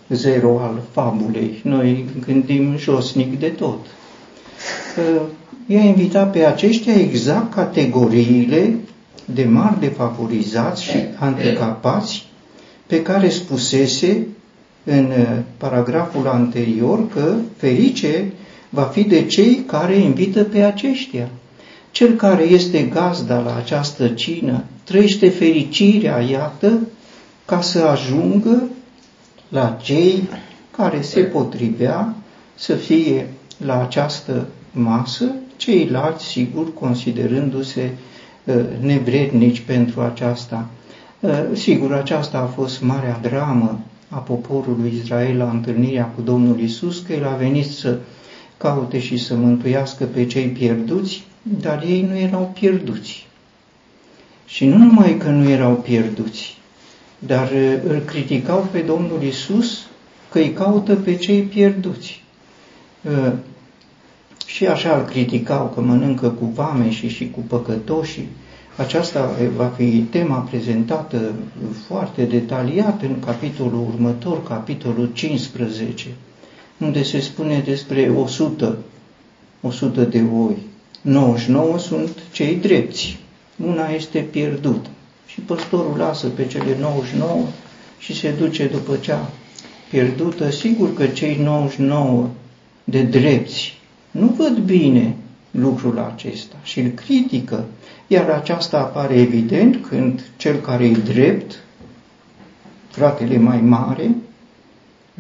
zero 0.10 0.60
al 0.60 0.82
fabulei. 0.92 1.62
Noi 1.64 1.90
încă 1.90 2.32
gândim 2.32 2.78
josnic 2.78 3.40
de 3.40 3.48
tot. 3.48 3.86
I-a 5.66 5.80
invitat 5.80 6.32
pe 6.32 6.46
aceștia 6.46 6.94
exact 6.94 7.54
categoriile 7.54 8.76
de 9.34 9.44
mari 9.44 9.80
defavorizați 9.80 10.84
și 10.84 10.98
anticapați 11.20 12.26
pe 12.86 13.02
care 13.02 13.30
spusese 13.30 14.28
în 14.84 15.06
uh, 15.06 15.38
paragraful 15.58 16.28
anterior 16.28 17.08
că 17.08 17.36
ferice 17.58 18.32
va 18.70 18.82
fi 18.84 19.04
de 19.04 19.26
cei 19.26 19.56
care 19.68 19.96
invită 19.96 20.44
pe 20.44 20.62
aceștia. 20.64 21.30
Cel 21.92 22.16
care 22.16 22.44
este 22.44 22.82
gazda 22.82 23.40
la 23.40 23.56
această 23.56 24.08
cină 24.08 24.64
trăiește 24.84 25.30
fericirea, 25.30 26.20
iată, 26.20 26.80
ca 27.46 27.62
să 27.62 27.84
ajungă 27.84 28.64
la 29.50 29.78
cei 29.82 30.30
care 30.76 31.02
se 31.02 31.20
potrivea 31.22 32.16
să 32.56 32.74
fie 32.76 33.28
la 33.66 33.82
această 33.82 34.48
masă, 34.72 35.26
ceilalți, 35.56 36.26
sigur, 36.26 36.74
considerându-se 36.74 37.92
uh, 37.94 38.09
nevrednici 38.82 39.60
pentru 39.60 40.02
aceasta. 40.02 40.70
Uh, 41.20 41.32
sigur, 41.54 41.94
aceasta 41.94 42.38
a 42.38 42.46
fost 42.46 42.82
marea 42.82 43.20
dramă 43.22 43.80
a 44.10 44.18
poporului 44.18 44.94
Israel 45.04 45.38
la 45.38 45.50
întâlnirea 45.50 46.06
cu 46.06 46.22
Domnul 46.22 46.60
Isus, 46.60 47.00
că 47.00 47.14
el 47.14 47.26
a 47.26 47.36
venit 47.36 47.66
să 47.70 47.98
caute 48.58 49.00
și 49.00 49.18
să 49.18 49.36
mântuiască 49.36 50.04
pe 50.04 50.26
cei 50.26 50.48
pierduți, 50.48 51.24
dar 51.42 51.84
ei 51.88 52.02
nu 52.10 52.18
erau 52.18 52.52
pierduți. 52.60 53.28
Și 54.46 54.66
nu 54.66 54.78
numai 54.78 55.18
că 55.18 55.30
nu 55.30 55.50
erau 55.50 55.74
pierduți, 55.74 56.58
dar 57.20 57.52
uh, 57.52 57.74
îl 57.88 58.00
criticau 58.00 58.68
pe 58.72 58.80
Domnul 58.80 59.24
Isus 59.24 59.88
că 60.30 60.40
îi 60.40 60.52
caută 60.54 60.96
pe 60.96 61.16
cei 61.16 61.42
pierduți. 61.42 62.24
Uh, 64.50 64.56
și 64.56 64.66
așa 64.68 64.98
îl 64.98 65.04
criticau 65.04 65.72
că 65.74 65.82
mănâncă 65.82 66.30
cu 66.30 66.46
vame 66.46 66.90
și 66.92 67.08
și 67.08 67.30
cu 67.30 67.40
păcătoșii. 67.40 68.28
Aceasta 68.76 69.32
va 69.56 69.66
fi 69.66 69.98
tema 70.10 70.38
prezentată 70.38 71.34
foarte 71.88 72.24
detaliat 72.24 73.02
în 73.02 73.20
capitolul 73.20 73.88
următor, 73.94 74.44
capitolul 74.44 75.10
15, 75.14 76.08
unde 76.78 77.04
se 77.04 77.20
spune 77.20 77.62
despre 77.66 78.12
100, 78.18 78.78
100 79.62 80.04
de 80.04 80.24
oi. 80.34 80.58
99 81.02 81.80
sunt 81.80 82.10
cei 82.32 82.56
drepți, 82.56 83.18
una 83.66 83.88
este 83.90 84.20
pierdută. 84.20 84.90
Și 85.26 85.40
păstorul 85.40 85.98
lasă 85.98 86.28
pe 86.28 86.46
cele 86.46 86.78
99 86.80 87.46
și 88.00 88.14
se 88.14 88.32
duce 88.32 88.66
după 88.68 88.96
cea 88.96 89.30
pierdută. 89.90 90.52
Sigur 90.52 90.94
că 90.94 91.06
cei 91.06 91.38
99 91.44 92.28
de 92.84 93.02
drepți 93.02 93.79
nu 94.12 94.28
văd 94.38 94.58
bine 94.58 95.16
lucrul 95.52 96.00
acesta 96.00 96.56
și 96.64 96.80
îl 96.80 96.90
critică, 96.90 97.66
iar 98.08 98.30
aceasta 98.30 98.78
apare 98.78 99.14
evident 99.14 99.86
când 99.88 100.22
cel 100.38 100.56
care 100.56 100.86
e 100.86 100.92
drept, 100.92 101.64
fratele 102.90 103.38
mai 103.38 103.62
mare, 103.62 104.16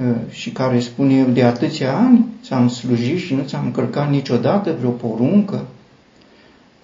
ă, 0.01 0.15
și 0.29 0.51
care 0.51 0.79
spune 0.79 1.13
eu 1.13 1.25
de 1.25 1.43
atâția 1.43 1.97
ani 1.97 2.25
ți-am 2.43 2.67
slujit 2.67 3.19
și 3.19 3.33
nu 3.33 3.43
ți-am 3.43 3.71
călcat 3.71 4.09
niciodată 4.09 4.75
vreo 4.79 4.89
poruncă 4.89 5.65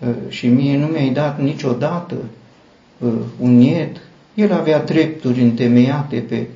ă, 0.08 0.14
și 0.30 0.48
mie 0.48 0.78
nu 0.78 0.86
mi-ai 0.86 1.10
dat 1.10 1.42
niciodată 1.42 2.16
ă, 3.06 3.12
un 3.40 3.58
niet, 3.58 4.02
el 4.34 4.54
avea 4.54 4.84
drepturi 4.84 5.42
întemeiate 5.42 6.16
pe 6.16 6.48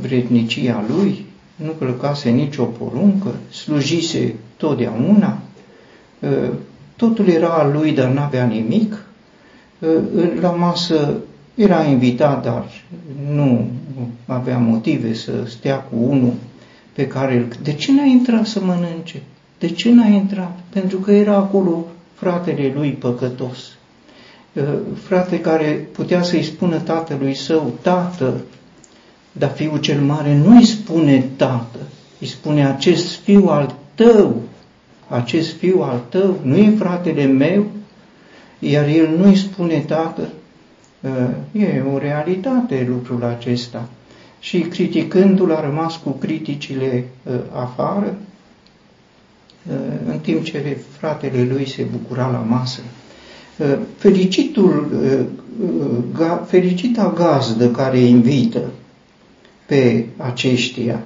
vrednicia 0.00 0.84
lui, 0.88 1.24
nu 1.64 1.70
călcase 1.70 2.30
nicio 2.30 2.64
poruncă, 2.64 3.34
slujise 3.50 4.34
totdeauna, 4.56 5.38
totul 6.96 7.28
era 7.28 7.48
al 7.48 7.72
lui, 7.72 7.92
dar 7.92 8.08
n-avea 8.08 8.44
nimic. 8.44 9.04
La 10.40 10.50
masă 10.50 11.14
era 11.54 11.84
invitat, 11.84 12.42
dar 12.42 12.64
nu 13.32 13.66
avea 14.26 14.58
motive 14.58 15.14
să 15.14 15.32
stea 15.46 15.76
cu 15.76 15.96
unul 15.98 16.32
pe 16.92 17.06
care 17.06 17.36
îl... 17.36 17.48
De 17.62 17.72
ce 17.72 17.92
n-a 17.92 18.04
intrat 18.04 18.46
să 18.46 18.60
mănânce? 18.60 19.22
De 19.58 19.68
ce 19.68 19.92
n-a 19.92 20.06
intrat? 20.06 20.58
Pentru 20.68 20.98
că 20.98 21.12
era 21.12 21.34
acolo 21.34 21.86
fratele 22.14 22.72
lui 22.74 22.90
păcătos. 22.90 23.58
Frate 25.02 25.40
care 25.40 25.88
putea 25.92 26.22
să-i 26.22 26.42
spună 26.42 26.78
tatălui 26.78 27.34
său, 27.34 27.72
tată, 27.82 28.40
dar 29.32 29.50
fiul 29.50 29.78
cel 29.78 30.00
mare 30.00 30.36
nu 30.36 30.56
îi 30.56 30.64
spune 30.64 31.24
tată, 31.36 31.78
îi 32.20 32.26
spune 32.26 32.66
acest 32.66 33.14
fiu 33.14 33.46
al 33.48 33.74
tău, 33.94 34.42
acest 35.08 35.56
fiu 35.56 35.80
al 35.82 36.02
tău 36.08 36.38
nu 36.42 36.56
e 36.56 36.74
fratele 36.78 37.24
meu, 37.24 37.66
iar 38.58 38.88
el 38.88 39.16
nu 39.18 39.24
îi 39.24 39.36
spune 39.36 39.84
tată, 39.86 40.28
uh, 41.00 41.62
e 41.62 41.82
o 41.94 41.98
realitate 41.98 42.86
lucrul 42.88 43.24
acesta. 43.24 43.88
Și 44.40 44.60
criticându-l 44.60 45.52
a 45.52 45.60
rămas 45.60 45.96
cu 45.96 46.10
criticile 46.10 47.04
uh, 47.22 47.34
afară, 47.52 48.16
uh, 49.68 49.76
în 50.06 50.18
timp 50.18 50.44
ce 50.44 50.78
fratele 50.98 51.48
lui 51.52 51.68
se 51.68 51.86
bucura 51.90 52.30
la 52.30 52.44
masă. 52.48 52.80
Fericitul, 53.96 54.90
fericita 56.46 57.12
gazdă 57.16 57.68
care 57.70 57.98
invită 57.98 58.62
pe 59.70 60.06
aceștia 60.16 61.02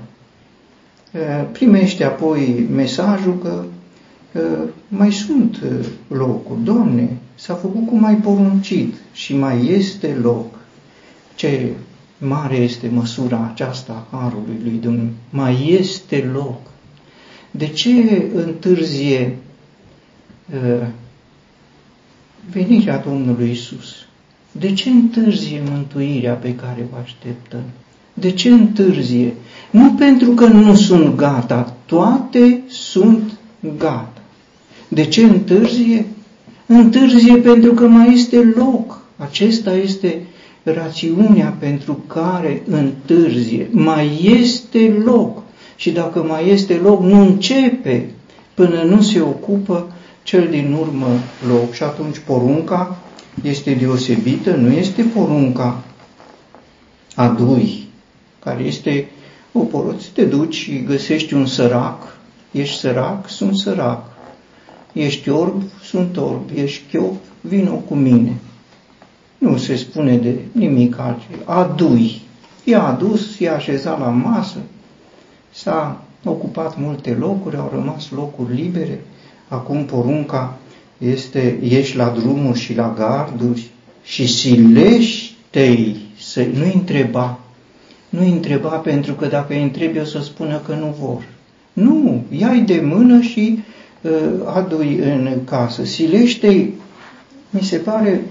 primește 1.53 2.05
apoi 2.05 2.67
mesajul 2.71 3.39
că 3.39 3.65
mai 4.89 5.13
sunt 5.13 5.57
uh, 5.57 5.87
locuri. 6.09 6.63
Doamne, 6.63 7.17
s-a 7.35 7.55
făcut 7.55 7.87
cum 7.87 8.05
ai 8.05 8.15
poruncit 8.15 8.95
și 9.13 9.37
mai 9.37 9.67
este 9.67 10.15
loc. 10.23 10.59
Ce 11.35 11.73
mare 12.19 12.57
este 12.57 12.89
măsura 12.89 13.51
aceasta 13.53 14.07
a 14.11 14.17
Harului 14.17 14.59
lui 14.63 14.79
Dumnezeu. 14.81 15.11
Mai 15.31 15.77
este 15.81 16.31
loc. 16.33 16.61
De 17.51 17.67
ce 17.69 17.91
întârzie 18.35 19.37
uh, 20.55 20.87
venirea 22.51 22.99
Domnului 22.99 23.51
Isus? 23.51 24.07
De 24.53 24.73
ce 24.73 24.91
întârzie 24.91 25.63
mântuirea 25.71 26.35
pe 26.35 26.55
care 26.55 26.87
o 26.93 26.97
așteptăm? 26.97 27.63
De 28.15 28.31
ce 28.31 28.49
întârzie? 28.49 29.35
Nu 29.71 29.93
pentru 29.93 30.31
că 30.31 30.47
nu 30.47 30.75
sunt 30.75 31.17
gata, 31.17 31.77
toate 31.87 32.61
sunt 32.69 33.33
gata. 33.79 34.13
De 34.89 35.05
ce 35.05 35.23
întârzie? 35.25 36.07
Întârzie 36.67 37.37
pentru 37.37 37.73
că 37.73 37.87
mai 37.87 38.13
este 38.13 38.53
loc. 38.57 39.03
Acesta 39.17 39.73
este 39.77 40.27
rațiunea 40.63 41.57
pentru 41.59 42.05
care 42.07 42.63
întârzie. 42.71 43.69
Mai 43.71 44.21
este 44.41 45.03
loc. 45.05 45.43
Și 45.77 45.91
dacă 45.91 46.23
mai 46.23 46.49
este 46.49 46.75
loc, 46.75 47.03
nu 47.03 47.21
începe 47.21 48.11
până 48.55 48.83
nu 48.83 49.01
se 49.01 49.21
ocupă 49.21 49.87
cel 50.23 50.49
din 50.51 50.77
urmă 50.81 51.07
loc. 51.49 51.73
Și 51.73 51.83
atunci 51.83 52.19
porunca 52.19 52.97
este 53.43 53.73
deosebită, 53.81 54.57
nu 54.57 54.73
este 54.73 55.03
porunca 55.03 55.83
a 57.15 57.29
dui, 57.29 57.84
care 58.45 58.63
este 58.63 59.09
o 59.53 59.61
poruncă. 59.61 60.03
Te 60.13 60.25
duci 60.25 60.55
și 60.55 60.83
găsești 60.83 61.35
un 61.35 61.47
sărac, 61.47 62.19
ești 62.51 62.79
sărac, 62.79 63.29
sunt 63.29 63.57
sărac 63.57 64.15
ești 64.95 65.29
orb, 65.29 65.63
sunt 65.83 66.17
orb, 66.17 66.43
ești 66.55 66.83
chiop, 66.91 67.15
vino 67.41 67.75
cu 67.75 67.95
mine. 67.95 68.37
Nu 69.39 69.57
se 69.57 69.77
spune 69.77 70.17
de 70.17 70.39
nimic 70.53 70.99
altceva. 70.99 71.61
Adui. 71.61 72.23
I-a 72.65 72.83
adus, 72.83 73.39
i-a 73.39 73.55
așezat 73.55 73.99
la 73.99 74.09
masă, 74.09 74.59
s-a 75.51 76.03
ocupat 76.25 76.79
multe 76.79 77.11
locuri, 77.11 77.57
au 77.57 77.71
rămas 77.75 78.11
locuri 78.11 78.55
libere. 78.55 79.05
Acum 79.49 79.85
porunca 79.85 80.57
este, 80.99 81.59
ieși 81.63 81.97
la 81.97 82.09
drumuri 82.09 82.59
și 82.59 82.75
la 82.75 82.95
garduri 82.97 83.71
și 84.05 84.27
silește-i 84.27 85.97
să 86.19 86.47
nu 86.55 86.71
întreba. 86.75 87.39
Nu 88.15 88.33
întreba 88.33 88.69
pentru 88.69 89.13
că 89.15 89.27
dacă 89.27 89.53
îi 89.55 89.63
întrebi 89.63 89.99
o 89.99 90.05
să 90.05 90.21
spună 90.23 90.59
că 90.59 90.75
nu 90.75 90.95
vor. 91.01 91.29
Nu, 91.73 92.25
ia 92.31 92.53
de 92.67 92.81
mână 92.81 93.21
și 93.21 93.59
adui 94.55 94.99
în 94.99 95.39
casă. 95.45 95.85
silește 95.85 96.71
mi 97.51 97.63
se 97.63 97.77
pare 97.77 98.25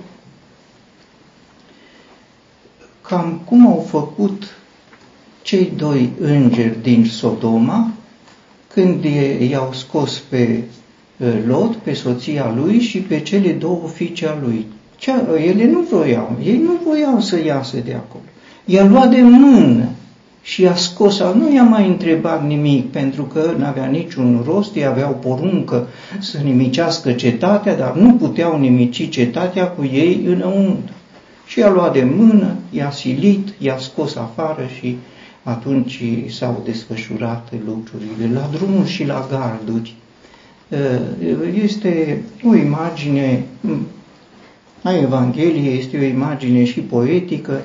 cam 3.01 3.41
cum 3.45 3.67
au 3.67 3.85
făcut 3.89 4.57
cei 5.41 5.71
doi 5.77 6.09
îngeri 6.19 6.81
din 6.81 7.05
Sodoma 7.05 7.91
când 8.67 9.03
i-au 9.49 9.73
scos 9.73 10.19
pe 10.29 10.63
Lot, 11.45 11.75
pe 11.75 11.93
soția 11.93 12.53
lui 12.55 12.79
și 12.79 12.99
pe 12.99 13.19
cele 13.19 13.51
două 13.51 13.87
fiice 13.87 14.27
a 14.27 14.37
lui. 14.41 14.65
Cea, 14.95 15.27
ele 15.37 15.65
nu 15.65 15.79
voiau, 15.79 16.37
ei 16.43 16.57
nu 16.57 16.79
voiau 16.83 17.19
să 17.19 17.43
iasă 17.43 17.77
de 17.77 17.93
acolo. 17.93 18.23
I-a 18.65 18.85
luat 18.85 19.09
de 19.09 19.21
mână 19.21 19.85
și 20.41 20.67
a 20.67 20.75
scos, 20.75 21.19
nu 21.19 21.53
i-a 21.53 21.63
mai 21.63 21.87
întrebat 21.87 22.47
nimic, 22.47 22.91
pentru 22.91 23.23
că 23.23 23.53
nu 23.57 23.65
avea 23.65 23.85
niciun 23.85 24.43
rost, 24.45 24.75
ei 24.75 24.85
aveau 24.85 25.11
poruncă 25.21 25.87
să 26.19 26.37
nimicească 26.37 27.11
cetatea, 27.11 27.75
dar 27.75 27.95
nu 27.95 28.13
puteau 28.13 28.59
nimici 28.59 29.09
cetatea 29.09 29.67
cu 29.67 29.83
ei 29.83 30.23
înăuntru. 30.27 30.93
Și 31.47 31.59
i-a 31.59 31.69
luat 31.69 31.93
de 31.93 32.03
mână, 32.17 32.55
i-a 32.69 32.91
silit, 32.91 33.47
i-a 33.57 33.77
scos 33.77 34.15
afară 34.15 34.61
și 34.79 34.97
atunci 35.43 36.01
s-au 36.29 36.61
desfășurat 36.65 37.53
lucrurile 37.65 38.33
la 38.33 38.49
drumul 38.51 38.85
și 38.85 39.05
la 39.05 39.27
garduri. 39.31 39.93
Este 41.63 42.23
o 42.43 42.55
imagine 42.55 43.43
a 44.81 44.95
Evangheliei, 44.95 45.77
este 45.77 45.97
o 45.97 46.03
imagine 46.03 46.63
și 46.63 46.79
poetică, 46.79 47.61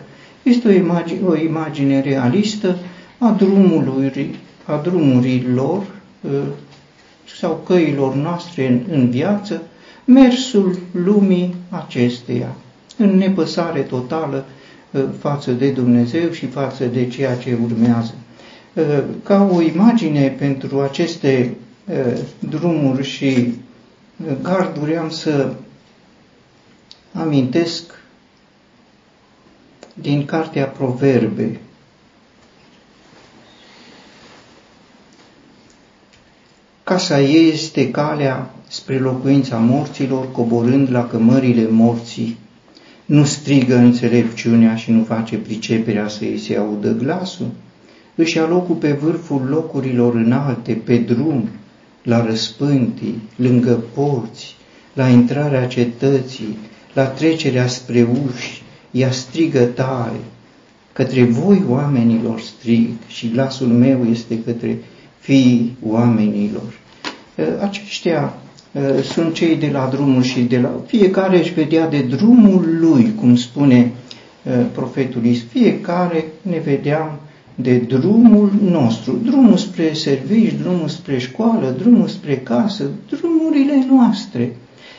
este 0.48 0.68
o 0.68 0.72
imagine, 0.72 1.20
o 1.26 1.36
imagine 1.36 2.00
realistă 2.00 2.78
a 3.18 3.30
drumului, 3.30 4.34
a 4.64 4.76
drumurilor 4.82 5.86
sau 7.40 7.62
căilor 7.66 8.14
noastre 8.14 8.66
în, 8.68 8.80
în 8.90 9.10
viață, 9.10 9.62
mersul 10.04 10.78
lumii 11.04 11.54
acesteia, 11.68 12.54
în 12.96 13.16
nepăsare 13.16 13.80
totală 13.80 14.44
față 15.18 15.50
de 15.52 15.70
Dumnezeu 15.70 16.30
și 16.30 16.46
față 16.46 16.84
de 16.84 17.06
ceea 17.06 17.36
ce 17.36 17.58
urmează. 17.64 18.14
Ca 19.22 19.48
o 19.52 19.60
imagine 19.60 20.28
pentru 20.38 20.80
aceste 20.80 21.54
drumuri 22.38 23.06
și 23.06 23.52
garduri 24.42 24.96
am 24.96 25.10
să 25.10 25.52
amintesc 27.12 27.97
din 30.00 30.24
cartea 30.24 30.64
Proverbe. 30.66 31.60
Casa 36.84 37.20
ei 37.20 37.48
este 37.48 37.90
calea 37.90 38.50
spre 38.68 38.98
locuința 38.98 39.56
morților, 39.56 40.32
coborând 40.32 40.90
la 40.90 41.06
cămările 41.06 41.68
morții. 41.70 42.36
Nu 43.04 43.24
strigă 43.24 43.76
înțelepciunea 43.76 44.76
și 44.76 44.90
nu 44.90 45.04
face 45.04 45.36
priceperea 45.36 46.08
să 46.08 46.24
îi 46.24 46.38
se 46.38 46.56
audă 46.56 46.92
glasul. 46.92 47.46
Își 48.14 48.36
ia 48.36 48.46
locul 48.46 48.74
pe 48.74 48.92
vârful 48.92 49.46
locurilor 49.48 50.14
înalte, 50.14 50.72
pe 50.72 50.96
drum, 50.96 51.48
la 52.02 52.24
răspântii, 52.26 53.22
lângă 53.36 53.82
porți, 53.94 54.56
la 54.94 55.08
intrarea 55.08 55.66
cetății, 55.66 56.56
la 56.94 57.04
trecerea 57.06 57.66
spre 57.66 58.08
uși, 58.26 58.62
ea 58.90 59.10
strigă 59.10 59.60
tare, 59.64 60.20
către 60.92 61.24
voi 61.24 61.62
oamenilor 61.68 62.40
strig 62.40 62.88
și 63.06 63.30
glasul 63.30 63.66
meu 63.66 64.06
este 64.10 64.42
către 64.42 64.78
fiii 65.18 65.76
oamenilor. 65.86 66.78
Aceștia 67.60 68.34
sunt 69.02 69.34
cei 69.34 69.56
de 69.56 69.70
la 69.72 69.88
drumul 69.92 70.22
și 70.22 70.40
de 70.40 70.58
la... 70.58 70.70
Fiecare 70.86 71.38
își 71.38 71.52
vedea 71.52 71.88
de 71.88 72.00
drumul 72.00 72.76
lui, 72.80 73.14
cum 73.20 73.36
spune 73.36 73.92
profetul 74.72 75.24
Is. 75.24 75.42
Fiecare 75.50 76.24
ne 76.42 76.58
vedeam 76.64 77.18
de 77.54 77.76
drumul 77.76 78.52
nostru, 78.70 79.20
drumul 79.24 79.56
spre 79.56 79.92
servici, 79.92 80.52
drumul 80.52 80.88
spre 80.88 81.18
școală, 81.18 81.74
drumul 81.78 82.08
spre 82.08 82.36
casă, 82.36 82.84
drumurile 83.10 83.86
noastre 83.90 84.56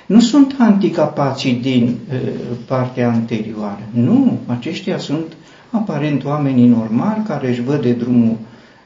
nu 0.10 0.20
sunt 0.20 0.56
handicapații 0.58 1.54
din 1.54 1.98
uh, 2.14 2.20
partea 2.66 3.10
anterioară. 3.12 3.82
Nu, 3.92 4.40
aceștia 4.46 4.98
sunt 4.98 5.26
aparent 5.70 6.26
oamenii 6.26 6.68
normali 6.68 7.24
care 7.28 7.50
își 7.50 7.62
văd 7.62 7.82
de 7.82 7.92
drumul 7.92 8.38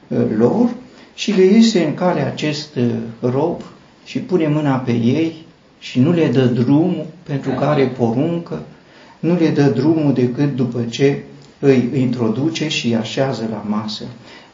uh, 0.08 0.18
lor 0.36 0.68
și 1.14 1.32
le 1.32 1.42
iese 1.42 1.84
în 1.84 1.94
cale 1.94 2.20
acest 2.20 2.74
uh, 2.74 2.84
rob 3.20 3.60
și 4.04 4.18
pune 4.18 4.48
mâna 4.48 4.74
pe 4.76 4.92
ei 4.92 5.34
și 5.78 6.00
nu 6.00 6.12
le 6.12 6.28
dă 6.28 6.44
drumul 6.44 7.06
pentru 7.22 7.50
care 7.50 7.86
poruncă, 7.86 8.62
nu 9.18 9.34
le 9.34 9.48
dă 9.48 9.62
drumul 9.62 10.12
decât 10.12 10.56
după 10.56 10.82
ce 10.90 11.22
îi 11.58 11.90
introduce 11.94 12.68
și 12.68 12.86
îi 12.86 12.96
așează 12.96 13.48
la 13.50 13.64
masă. 13.68 14.04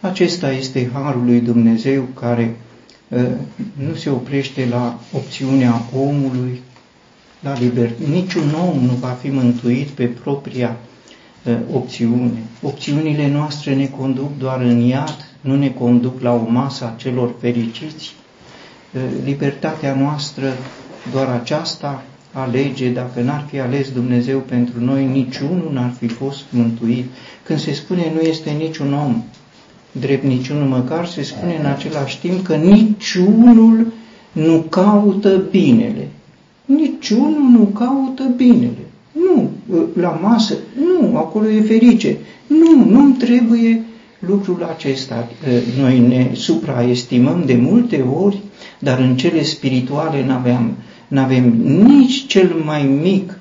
Acesta 0.00 0.52
este 0.52 0.90
Harul 0.92 1.24
lui 1.24 1.40
Dumnezeu 1.40 2.02
care 2.20 2.44
Ă, 2.44 2.69
nu 3.74 3.94
se 3.94 4.10
oprește 4.10 4.66
la 4.70 4.98
opțiunea 5.12 5.82
omului, 5.96 6.60
la 7.40 7.58
libertate. 7.58 8.10
Niciun 8.10 8.54
om 8.68 8.84
nu 8.84 8.92
va 8.92 9.08
fi 9.08 9.28
mântuit 9.30 9.86
pe 9.88 10.04
propria 10.04 10.76
ă, 11.46 11.58
opțiune. 11.72 12.42
Opțiunile 12.62 13.28
noastre 13.28 13.74
ne 13.74 13.86
conduc 13.86 14.38
doar 14.38 14.60
în 14.60 14.80
iad, 14.80 15.16
nu 15.40 15.56
ne 15.56 15.68
conduc 15.70 16.20
la 16.20 16.32
o 16.32 16.44
masă 16.48 16.84
a 16.84 16.94
celor 16.96 17.34
fericiți. 17.40 18.12
Ă, 18.96 19.00
libertatea 19.24 19.94
noastră, 19.94 20.52
doar 21.12 21.26
aceasta 21.28 22.02
alege, 22.32 22.88
dacă 22.90 23.20
n-ar 23.20 23.44
fi 23.50 23.60
ales 23.60 23.90
Dumnezeu 23.92 24.38
pentru 24.38 24.84
noi, 24.84 25.06
niciunul 25.06 25.70
n-ar 25.72 25.92
fi 25.98 26.08
fost 26.08 26.44
mântuit. 26.50 27.04
Când 27.42 27.58
se 27.58 27.72
spune 27.72 28.12
nu 28.14 28.20
este 28.20 28.50
niciun 28.50 28.92
om 28.92 29.22
drept 29.92 30.24
niciunul 30.24 30.68
măcar, 30.68 31.06
se 31.06 31.22
spune 31.22 31.56
în 31.60 31.66
același 31.66 32.20
timp 32.20 32.42
că 32.44 32.54
niciunul 32.54 33.86
nu 34.32 34.64
caută 34.68 35.42
binele. 35.50 36.08
Niciunul 36.64 37.48
nu 37.50 37.64
caută 37.64 38.22
binele. 38.36 38.84
Nu, 39.12 39.50
la 39.94 40.08
masă, 40.22 40.54
nu, 40.76 41.16
acolo 41.16 41.48
e 41.48 41.60
ferice. 41.60 42.16
Nu, 42.46 42.84
nu-mi 42.90 43.14
trebuie 43.14 43.82
lucrul 44.18 44.64
acesta. 44.76 45.28
Noi 45.80 45.98
ne 45.98 46.30
supraestimăm 46.34 47.42
de 47.46 47.54
multe 47.54 48.04
ori, 48.22 48.38
dar 48.78 48.98
în 48.98 49.16
cele 49.16 49.42
spirituale 49.42 50.24
nu 51.08 51.20
avem 51.20 51.54
nici 51.86 52.26
cel 52.26 52.62
mai 52.64 52.82
mic 53.02 53.32
Uh, 53.32 53.39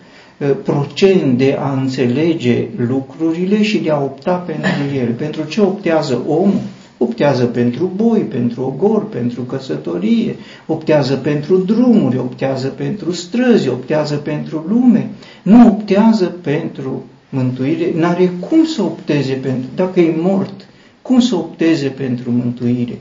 procent 0.63 1.37
de 1.37 1.57
a 1.59 1.71
înțelege 1.73 2.67
lucrurile 2.87 3.61
și 3.63 3.77
de 3.77 3.89
a 3.89 4.01
opta 4.03 4.33
pentru 4.35 4.95
ele. 4.95 5.09
Pentru 5.11 5.43
ce 5.43 5.61
optează 5.61 6.21
omul? 6.27 6.61
Optează 6.97 7.45
pentru 7.45 7.91
boi, 7.95 8.19
pentru 8.19 8.61
ogor, 8.61 9.05
pentru 9.09 9.41
căsătorie, 9.41 10.35
optează 10.65 11.15
pentru 11.15 11.57
drumuri, 11.57 12.17
optează 12.17 12.67
pentru 12.67 13.11
străzi, 13.11 13.69
optează 13.69 14.15
pentru 14.15 14.65
lume, 14.69 15.09
nu 15.41 15.67
optează 15.67 16.25
pentru 16.25 17.03
mântuire, 17.29 17.91
n-are 17.95 18.31
cum 18.49 18.65
să 18.65 18.81
opteze 18.81 19.33
pentru, 19.33 19.69
dacă 19.75 19.99
e 19.99 20.13
mort, 20.21 20.67
cum 21.01 21.19
să 21.19 21.35
opteze 21.35 21.87
pentru 21.87 22.31
mântuire. 22.31 22.97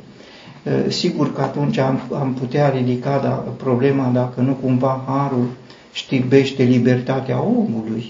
Uh, 0.64 0.90
sigur 0.90 1.32
că 1.34 1.40
atunci 1.40 1.78
am, 1.78 2.00
am 2.12 2.34
putea 2.34 2.68
ridica 2.68 3.18
da, 3.22 3.28
problema 3.56 4.10
dacă 4.14 4.40
nu 4.40 4.52
cumva 4.52 5.04
harul 5.06 5.46
știrbește 5.98 6.62
libertatea 6.62 7.42
omului. 7.42 8.04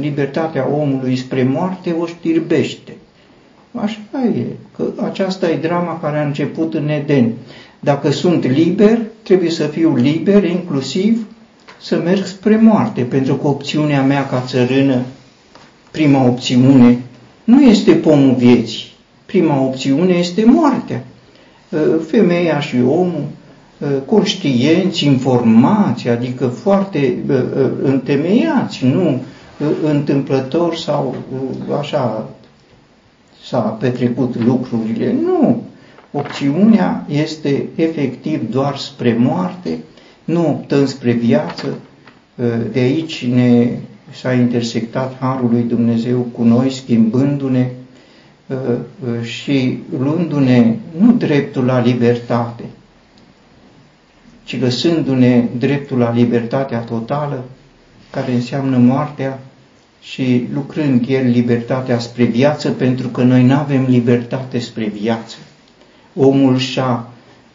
Libertatea 0.00 0.68
omului 0.72 1.16
spre 1.16 1.42
moarte 1.42 1.90
o 2.00 2.06
știrbește. 2.06 2.92
Așa 3.74 3.98
e, 4.36 4.42
că 4.76 4.84
aceasta 5.04 5.50
e 5.50 5.56
drama 5.56 6.00
care 6.00 6.18
a 6.18 6.26
început 6.26 6.74
în 6.74 6.88
Eden. 6.88 7.32
Dacă 7.80 8.10
sunt 8.10 8.46
liber, 8.46 8.98
trebuie 9.22 9.50
să 9.50 9.66
fiu 9.66 9.96
liber, 9.96 10.44
inclusiv 10.44 11.26
să 11.80 11.96
merg 11.96 12.24
spre 12.24 12.56
moarte, 12.56 13.02
pentru 13.02 13.34
că 13.34 13.46
opțiunea 13.46 14.02
mea 14.02 14.26
ca 14.26 14.40
țărână, 14.46 15.02
prima 15.90 16.24
opțiune, 16.24 16.98
nu 17.44 17.62
este 17.62 17.92
pomul 17.92 18.34
vieții. 18.34 18.86
Prima 19.26 19.60
opțiune 19.60 20.12
este 20.14 20.44
moartea. 20.44 21.04
Femeia 22.06 22.60
și 22.60 22.76
omul 22.86 23.24
Uh, 23.24 23.47
conștienți, 24.06 25.04
informați, 25.04 26.08
adică 26.08 26.46
foarte 26.46 27.16
uh, 27.28 27.36
uh, 27.36 27.70
întemeiați, 27.82 28.84
nu 28.84 29.22
întâmplător 29.84 30.76
sau 30.76 31.14
așa 31.80 32.28
s-a 33.44 33.58
petrecut 33.58 34.44
lucrurile. 34.44 35.14
Nu! 35.24 35.62
Opțiunea 36.12 37.06
este 37.08 37.66
efectiv 37.74 38.50
doar 38.50 38.76
spre 38.76 39.16
moarte, 39.18 39.78
nu 40.24 40.48
optăm 40.48 40.86
spre 40.86 41.12
viață. 41.12 41.66
De 42.72 42.78
aici 42.78 43.26
ne 43.26 43.70
s-a 44.10 44.32
intersectat 44.32 45.16
Harul 45.20 45.50
lui 45.50 45.62
Dumnezeu 45.62 46.18
cu 46.18 46.42
noi, 46.42 46.70
schimbându-ne 46.70 47.70
și 49.22 49.78
luându-ne 49.98 50.74
nu 50.98 51.12
dreptul 51.12 51.64
la 51.64 51.80
libertate, 51.80 52.64
ci 54.48 54.60
lăsându-ne 54.60 55.44
dreptul 55.58 55.98
la 55.98 56.12
libertatea 56.12 56.78
totală, 56.78 57.44
care 58.10 58.32
înseamnă 58.32 58.76
moartea, 58.76 59.38
și 60.00 60.46
lucrând 60.52 61.04
El 61.08 61.26
libertatea 61.26 61.98
spre 61.98 62.24
viață, 62.24 62.70
pentru 62.70 63.08
că 63.08 63.22
noi 63.22 63.44
nu 63.44 63.54
avem 63.54 63.84
libertate 63.84 64.58
spre 64.58 64.84
viață. 64.84 65.36
Omul 66.14 66.56
și-a 66.56 67.08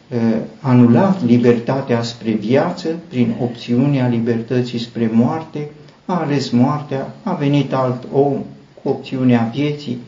uh, 0.08 0.18
anulat 0.60 1.24
libertatea 1.24 2.02
spre 2.02 2.30
viață 2.30 2.88
prin 3.08 3.34
opțiunea 3.40 4.08
libertății 4.08 4.78
spre 4.78 5.10
moarte, 5.12 5.68
a 6.04 6.20
ales 6.20 6.50
moartea, 6.50 7.14
a 7.22 7.32
venit 7.32 7.72
alt 7.72 8.02
om 8.12 8.44
cu 8.82 8.88
opțiunea 8.88 9.50
vieții 9.54 9.98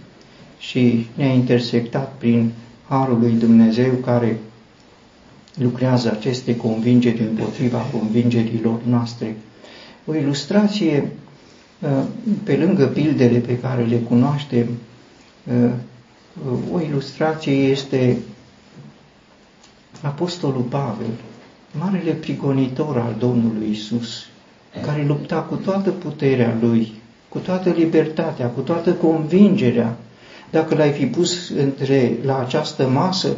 și 0.59 1.07
ne-a 1.15 1.33
intersectat 1.33 2.13
prin 2.19 2.53
Harul 2.89 3.19
lui 3.21 3.33
Dumnezeu 3.33 3.93
care 3.93 4.39
lucrează 5.61 6.11
aceste 6.11 6.57
convingeri 6.57 7.21
împotriva 7.21 7.79
convingerilor 7.79 8.81
noastre. 8.83 9.37
O 10.07 10.15
ilustrație, 10.17 11.13
uh, 11.81 12.05
pe 12.43 12.57
lângă 12.57 12.87
pildele 12.87 13.39
pe 13.39 13.59
care 13.59 13.83
le 13.85 13.97
cunoaștem, 13.97 14.67
uh, 15.45 15.71
o 16.73 16.81
ilustrație 16.81 17.53
este 17.53 18.17
Apostolul 20.01 20.63
Pavel, 20.63 21.07
marele 21.79 22.13
prigonitor 22.13 22.97
al 22.97 23.15
Domnului 23.19 23.71
Isus, 23.71 24.27
care 24.83 25.05
lupta 25.07 25.41
cu 25.41 25.55
toată 25.55 25.91
puterea 25.91 26.57
lui, 26.61 26.93
cu 27.29 27.39
toată 27.39 27.71
libertatea, 27.71 28.47
cu 28.47 28.61
toată 28.61 28.93
convingerea. 28.93 29.97
Dacă 30.51 30.75
l-ai 30.75 30.91
fi 30.91 31.07
pus 31.07 31.49
între, 31.49 32.13
la 32.25 32.39
această 32.39 32.89
masă, 32.89 33.37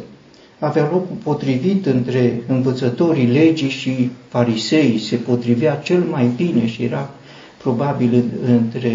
avea 0.59 0.83
locul 0.91 1.15
potrivit 1.23 1.85
între 1.85 2.41
învățătorii 2.47 3.27
legii 3.27 3.69
și 3.69 4.09
farisei, 4.27 4.97
se 4.97 5.15
potrivea 5.15 5.75
cel 5.75 6.03
mai 6.11 6.31
bine 6.35 6.67
și 6.67 6.83
era 6.83 7.09
probabil 7.57 8.23
între 8.45 8.89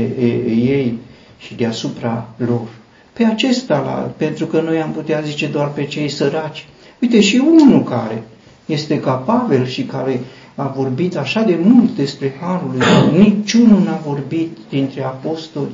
ei 0.46 0.98
și 1.38 1.54
deasupra 1.54 2.28
lor. 2.36 2.68
Pe 3.12 3.24
acesta, 3.24 3.80
la, 3.80 4.12
pentru 4.16 4.46
că 4.46 4.60
noi 4.60 4.80
am 4.80 4.90
putea 4.90 5.20
zice 5.20 5.46
doar 5.46 5.72
pe 5.72 5.84
cei 5.84 6.08
săraci. 6.08 6.66
Uite, 7.00 7.20
și 7.20 7.42
unul 7.46 7.82
care 7.82 8.22
este 8.66 9.00
ca 9.00 9.12
Pavel 9.12 9.66
și 9.66 9.82
care 9.82 10.20
a 10.54 10.66
vorbit 10.66 11.16
așa 11.16 11.42
de 11.42 11.58
mult 11.62 11.96
despre 11.96 12.34
Harul 12.40 12.70
lui 12.72 13.18
niciunul 13.24 13.82
n-a 13.82 14.00
vorbit 14.06 14.56
dintre 14.68 15.02
apostoli 15.02 15.70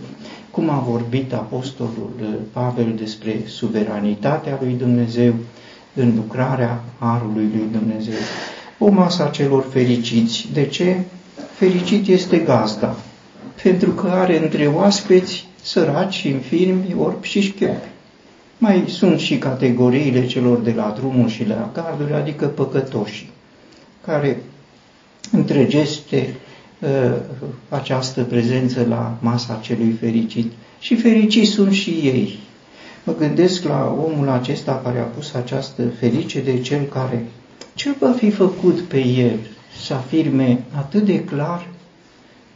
cum 0.50 0.70
a 0.70 0.84
vorbit 0.88 1.32
apostolul 1.32 2.10
Pavel 2.52 2.94
despre 2.96 3.42
suveranitatea 3.46 4.58
lui 4.62 4.72
Dumnezeu 4.72 5.34
în 5.94 6.12
lucrarea 6.14 6.80
Harului 6.98 7.48
lui 7.56 7.68
Dumnezeu. 7.72 8.14
O 8.78 8.88
masă 8.88 9.24
a 9.24 9.30
celor 9.30 9.66
fericiți. 9.70 10.48
De 10.52 10.66
ce? 10.66 10.96
Fericit 11.54 12.06
este 12.06 12.38
gazda, 12.38 12.96
pentru 13.62 13.90
că 13.90 14.08
are 14.08 14.42
între 14.42 14.66
oaspeți 14.66 15.46
săraci, 15.62 16.22
infirmi, 16.22 16.94
orbi 16.98 17.26
și 17.26 17.40
șchepi. 17.40 17.88
Mai 18.58 18.84
sunt 18.86 19.18
și 19.18 19.38
categoriile 19.38 20.26
celor 20.26 20.58
de 20.58 20.72
la 20.72 20.94
drumul 20.98 21.28
și 21.28 21.46
la 21.46 21.70
garduri, 21.74 22.12
adică 22.12 22.46
păcătoși, 22.46 23.30
care 24.06 24.42
întregește 25.32 26.34
uh, 26.80 27.16
această 27.68 28.22
prezență 28.22 28.86
la 28.88 29.16
masa 29.20 29.60
celui 29.62 29.96
fericit. 30.00 30.52
Și 30.80 30.96
fericiți 30.96 31.50
sunt 31.50 31.72
și 31.72 31.90
ei. 31.90 32.38
Mă 33.04 33.14
gândesc 33.18 33.64
la 33.64 33.96
omul 34.06 34.28
acesta 34.28 34.80
care 34.84 34.98
a 34.98 35.02
pus 35.02 35.34
această 35.34 35.82
ferice 35.98 36.40
de 36.40 36.60
cel 36.60 36.82
care, 36.84 37.26
ce 37.74 37.94
va 37.98 38.10
fi 38.10 38.30
făcut 38.30 38.80
pe 38.80 39.04
el 39.04 39.38
să 39.82 39.94
afirme 39.94 40.64
atât 40.76 41.04
de 41.04 41.24
clar 41.24 41.68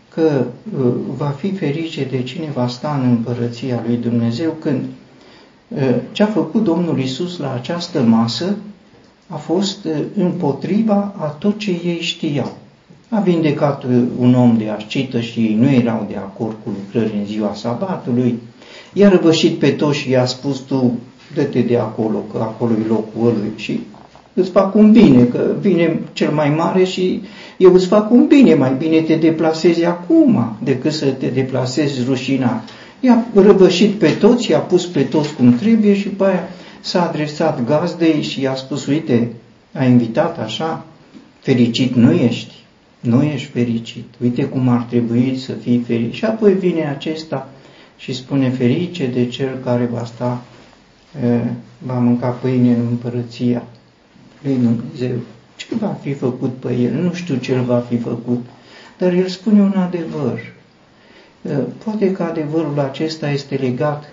că 0.09 0.45
uh, 0.79 0.93
va 1.17 1.27
fi 1.29 1.53
ferice 1.53 2.05
de 2.05 2.23
cine 2.23 2.51
va 2.55 2.69
sta 2.69 3.01
în 3.03 3.11
împărăția 3.11 3.83
lui 3.87 3.97
Dumnezeu 3.97 4.51
când 4.51 4.85
uh, 5.69 5.95
ce 6.13 6.23
a 6.23 6.27
făcut 6.27 6.65
Domnul 6.65 6.99
Isus 6.99 7.39
la 7.39 7.53
această 7.53 8.01
masă 8.01 8.57
a 9.29 9.37
fost 9.37 9.85
uh, 9.85 9.93
împotriva 10.17 11.15
a 11.19 11.25
tot 11.27 11.59
ce 11.59 11.71
ei 11.71 12.01
știau. 12.01 12.57
A 13.09 13.21
vindecat 13.21 13.85
un 14.19 14.35
om 14.35 14.57
de 14.57 14.69
ascită 14.69 15.21
și 15.21 15.41
ei 15.41 15.55
nu 15.55 15.71
erau 15.71 16.07
de 16.09 16.17
acord 16.17 16.57
cu 16.65 16.71
lucrări 16.71 17.19
în 17.19 17.25
ziua 17.27 17.55
sabatului, 17.55 18.41
i-a 18.95 19.09
răvășit 19.09 19.59
pe 19.59 19.71
toți 19.71 19.99
și 19.99 20.11
i-a 20.11 20.27
spus 20.27 20.59
tu, 20.59 20.99
dă-te 21.35 21.61
de 21.61 21.77
acolo, 21.77 22.19
că 22.33 22.39
acolo 22.39 22.73
e 22.73 22.89
locul 22.89 23.29
ălui 23.29 23.53
și 23.57 23.81
îți 24.35 24.51
fac 24.51 24.75
un 24.75 24.93
bine, 24.93 25.25
că 25.25 25.55
vine 25.61 26.01
cel 26.13 26.31
mai 26.31 26.49
mare 26.49 26.85
și 26.85 27.23
eu 27.57 27.75
îți 27.75 27.87
fac 27.87 28.11
un 28.11 28.27
bine, 28.27 28.55
mai 28.55 28.75
bine 28.79 29.01
te 29.01 29.15
deplasezi 29.15 29.85
acum 29.85 30.57
decât 30.63 30.93
să 30.93 31.07
te 31.07 31.27
deplasezi 31.27 32.05
rușinat. 32.07 32.69
I-a 33.01 33.25
răvășit 33.35 33.91
pe 33.91 34.09
toți, 34.09 34.51
i-a 34.51 34.59
pus 34.59 34.87
pe 34.87 35.03
toți 35.03 35.35
cum 35.35 35.55
trebuie 35.55 35.95
și 35.95 36.09
pe 36.09 36.25
aia 36.25 36.49
s-a 36.81 37.09
adresat 37.09 37.65
gazdei 37.65 38.23
și 38.23 38.41
i-a 38.41 38.55
spus, 38.55 38.87
uite, 38.87 39.33
a 39.73 39.85
invitat 39.85 40.39
așa, 40.39 40.85
fericit 41.39 41.95
nu 41.95 42.13
ești, 42.13 42.55
nu 43.01 43.23
ești 43.23 43.51
fericit, 43.51 44.05
uite 44.23 44.45
cum 44.45 44.69
ar 44.69 44.83
trebui 44.83 45.37
să 45.39 45.53
fii 45.53 45.85
fericit. 45.87 46.13
Și 46.13 46.25
apoi 46.25 46.53
vine 46.53 46.89
acesta 46.89 47.49
și 47.97 48.13
spune 48.13 48.51
ferice 48.51 49.07
de 49.07 49.29
cel 49.29 49.59
care 49.65 49.85
va 49.85 50.05
sta, 50.05 50.43
va 51.79 51.99
mânca 51.99 52.29
pâine 52.29 52.75
în 52.75 52.87
împărăția 52.87 53.63
lui 54.43 54.55
Dumnezeu. 54.55 55.17
Ce 55.57 55.67
va 55.81 55.97
fi 56.01 56.13
făcut 56.13 56.55
pe 56.55 56.75
el? 56.75 56.93
Nu 56.93 57.13
știu 57.13 57.37
ce 57.37 57.55
va 57.55 57.79
fi 57.79 57.99
făcut, 57.99 58.45
dar 58.99 59.13
el 59.13 59.29
spune 59.29 59.61
un 59.61 59.75
adevăr. 59.77 60.41
Poate 61.85 62.13
că 62.13 62.23
adevărul 62.23 62.79
acesta 62.79 63.31
este 63.31 63.55
legat 63.55 64.05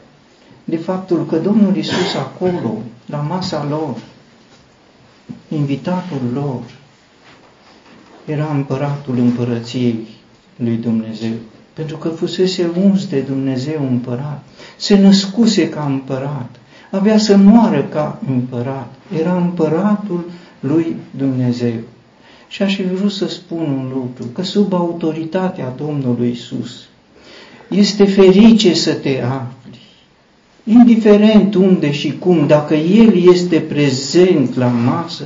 de 0.64 0.78
faptul 0.78 1.26
că 1.26 1.38
Domnul 1.38 1.76
Isus 1.76 2.14
acolo, 2.16 2.78
la 3.06 3.18
masa 3.18 3.66
lor, 3.70 3.98
invitatul 5.48 6.22
lor, 6.34 6.62
era 8.26 8.52
împăratul 8.52 9.18
împărăției 9.18 10.08
lui 10.56 10.76
Dumnezeu. 10.76 11.34
Pentru 11.82 12.00
că 12.00 12.10
fusese 12.10 12.70
uns 12.84 13.08
de 13.08 13.20
Dumnezeu 13.20 13.88
împărat, 13.90 14.44
se 14.78 15.00
născuse 15.00 15.70
ca 15.70 15.86
împărat, 15.86 16.50
avea 16.92 17.18
să 17.18 17.38
moară 17.38 17.84
ca 17.84 18.20
împărat, 18.28 18.94
era 19.20 19.38
împăratul 19.38 20.30
lui 20.60 20.96
Dumnezeu. 21.18 21.80
Și 22.48 22.62
aș 22.62 22.76
fi 22.76 22.84
vrut 22.84 23.12
să 23.12 23.28
spun 23.28 23.58
un 23.58 23.92
lucru, 23.94 24.26
că 24.34 24.44
sub 24.44 24.74
autoritatea 24.74 25.74
Domnului 25.78 26.30
Isus 26.30 26.88
este 27.70 28.06
ferice 28.06 28.74
să 28.74 28.94
te 28.94 29.22
afli, 29.22 29.80
indiferent 30.64 31.56
unde 31.56 31.92
și 31.92 32.18
cum, 32.18 32.48
dacă 32.48 32.74
El 32.74 33.28
este 33.34 33.60
prezent 33.60 34.56
la 34.56 34.68
masă, 34.68 35.26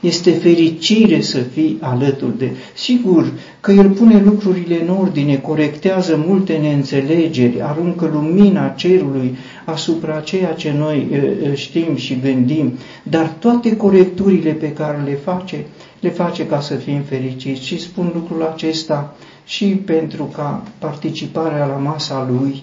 este 0.00 0.30
fericire 0.30 1.20
să 1.20 1.38
fii 1.38 1.78
alături 1.80 2.38
de... 2.38 2.50
Sigur 2.74 3.32
că 3.60 3.72
El 3.72 3.90
pune 3.90 4.22
lucrurile 4.22 4.82
în 4.82 4.88
ordine, 4.88 5.36
corectează 5.36 6.24
multe 6.26 6.52
neînțelegeri, 6.52 7.62
aruncă 7.62 8.10
lumina 8.12 8.68
cerului 8.68 9.36
asupra 9.64 10.20
ceea 10.20 10.52
ce 10.52 10.72
noi 10.72 11.08
știm 11.54 11.96
și 11.96 12.18
gândim, 12.22 12.72
dar 13.02 13.26
toate 13.38 13.76
corecturile 13.76 14.50
pe 14.50 14.72
care 14.72 15.02
le 15.04 15.14
face, 15.14 15.64
le 16.00 16.08
face 16.08 16.46
ca 16.46 16.60
să 16.60 16.74
fim 16.74 17.00
fericiți. 17.00 17.64
Și 17.66 17.80
spun 17.80 18.10
lucrul 18.14 18.42
acesta 18.42 19.14
și 19.44 19.64
pentru 19.64 20.24
ca 20.24 20.62
participarea 20.78 21.66
la 21.66 21.76
masa 21.76 22.28
Lui, 22.30 22.62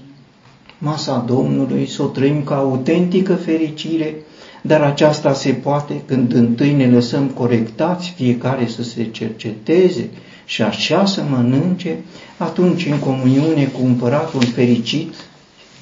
masa 0.77 1.25
Domnului, 1.27 1.87
să 1.87 2.01
o 2.03 2.05
trăim 2.05 2.43
ca 2.43 2.55
autentică 2.55 3.33
fericire, 3.33 4.15
dar 4.65 4.81
aceasta 4.81 5.33
se 5.33 5.51
poate 5.51 6.01
când 6.05 6.33
întâi 6.33 6.73
ne 6.73 6.87
lăsăm 6.87 7.27
corectați, 7.27 8.13
fiecare 8.15 8.67
să 8.67 8.83
se 8.83 9.03
cerceteze 9.11 10.09
și 10.45 10.61
așa 10.61 11.05
să 11.05 11.23
mănânce, 11.29 11.97
atunci 12.37 12.85
în 12.85 12.99
comuniune 12.99 13.65
cu 13.65 13.85
împăratul 13.85 14.41
fericit, 14.41 15.13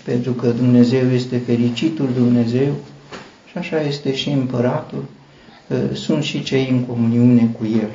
pentru 0.04 0.32
că 0.32 0.48
Dumnezeu 0.48 1.12
este 1.14 1.38
fericitul 1.38 2.10
Dumnezeu 2.18 2.74
și 3.50 3.58
așa 3.58 3.82
este 3.82 4.16
și 4.16 4.30
împăratul, 4.30 5.04
sunt 5.94 6.24
și 6.24 6.44
cei 6.44 6.68
în 6.72 6.80
comuniune 6.80 7.50
cu 7.60 7.66
El. 7.66 7.90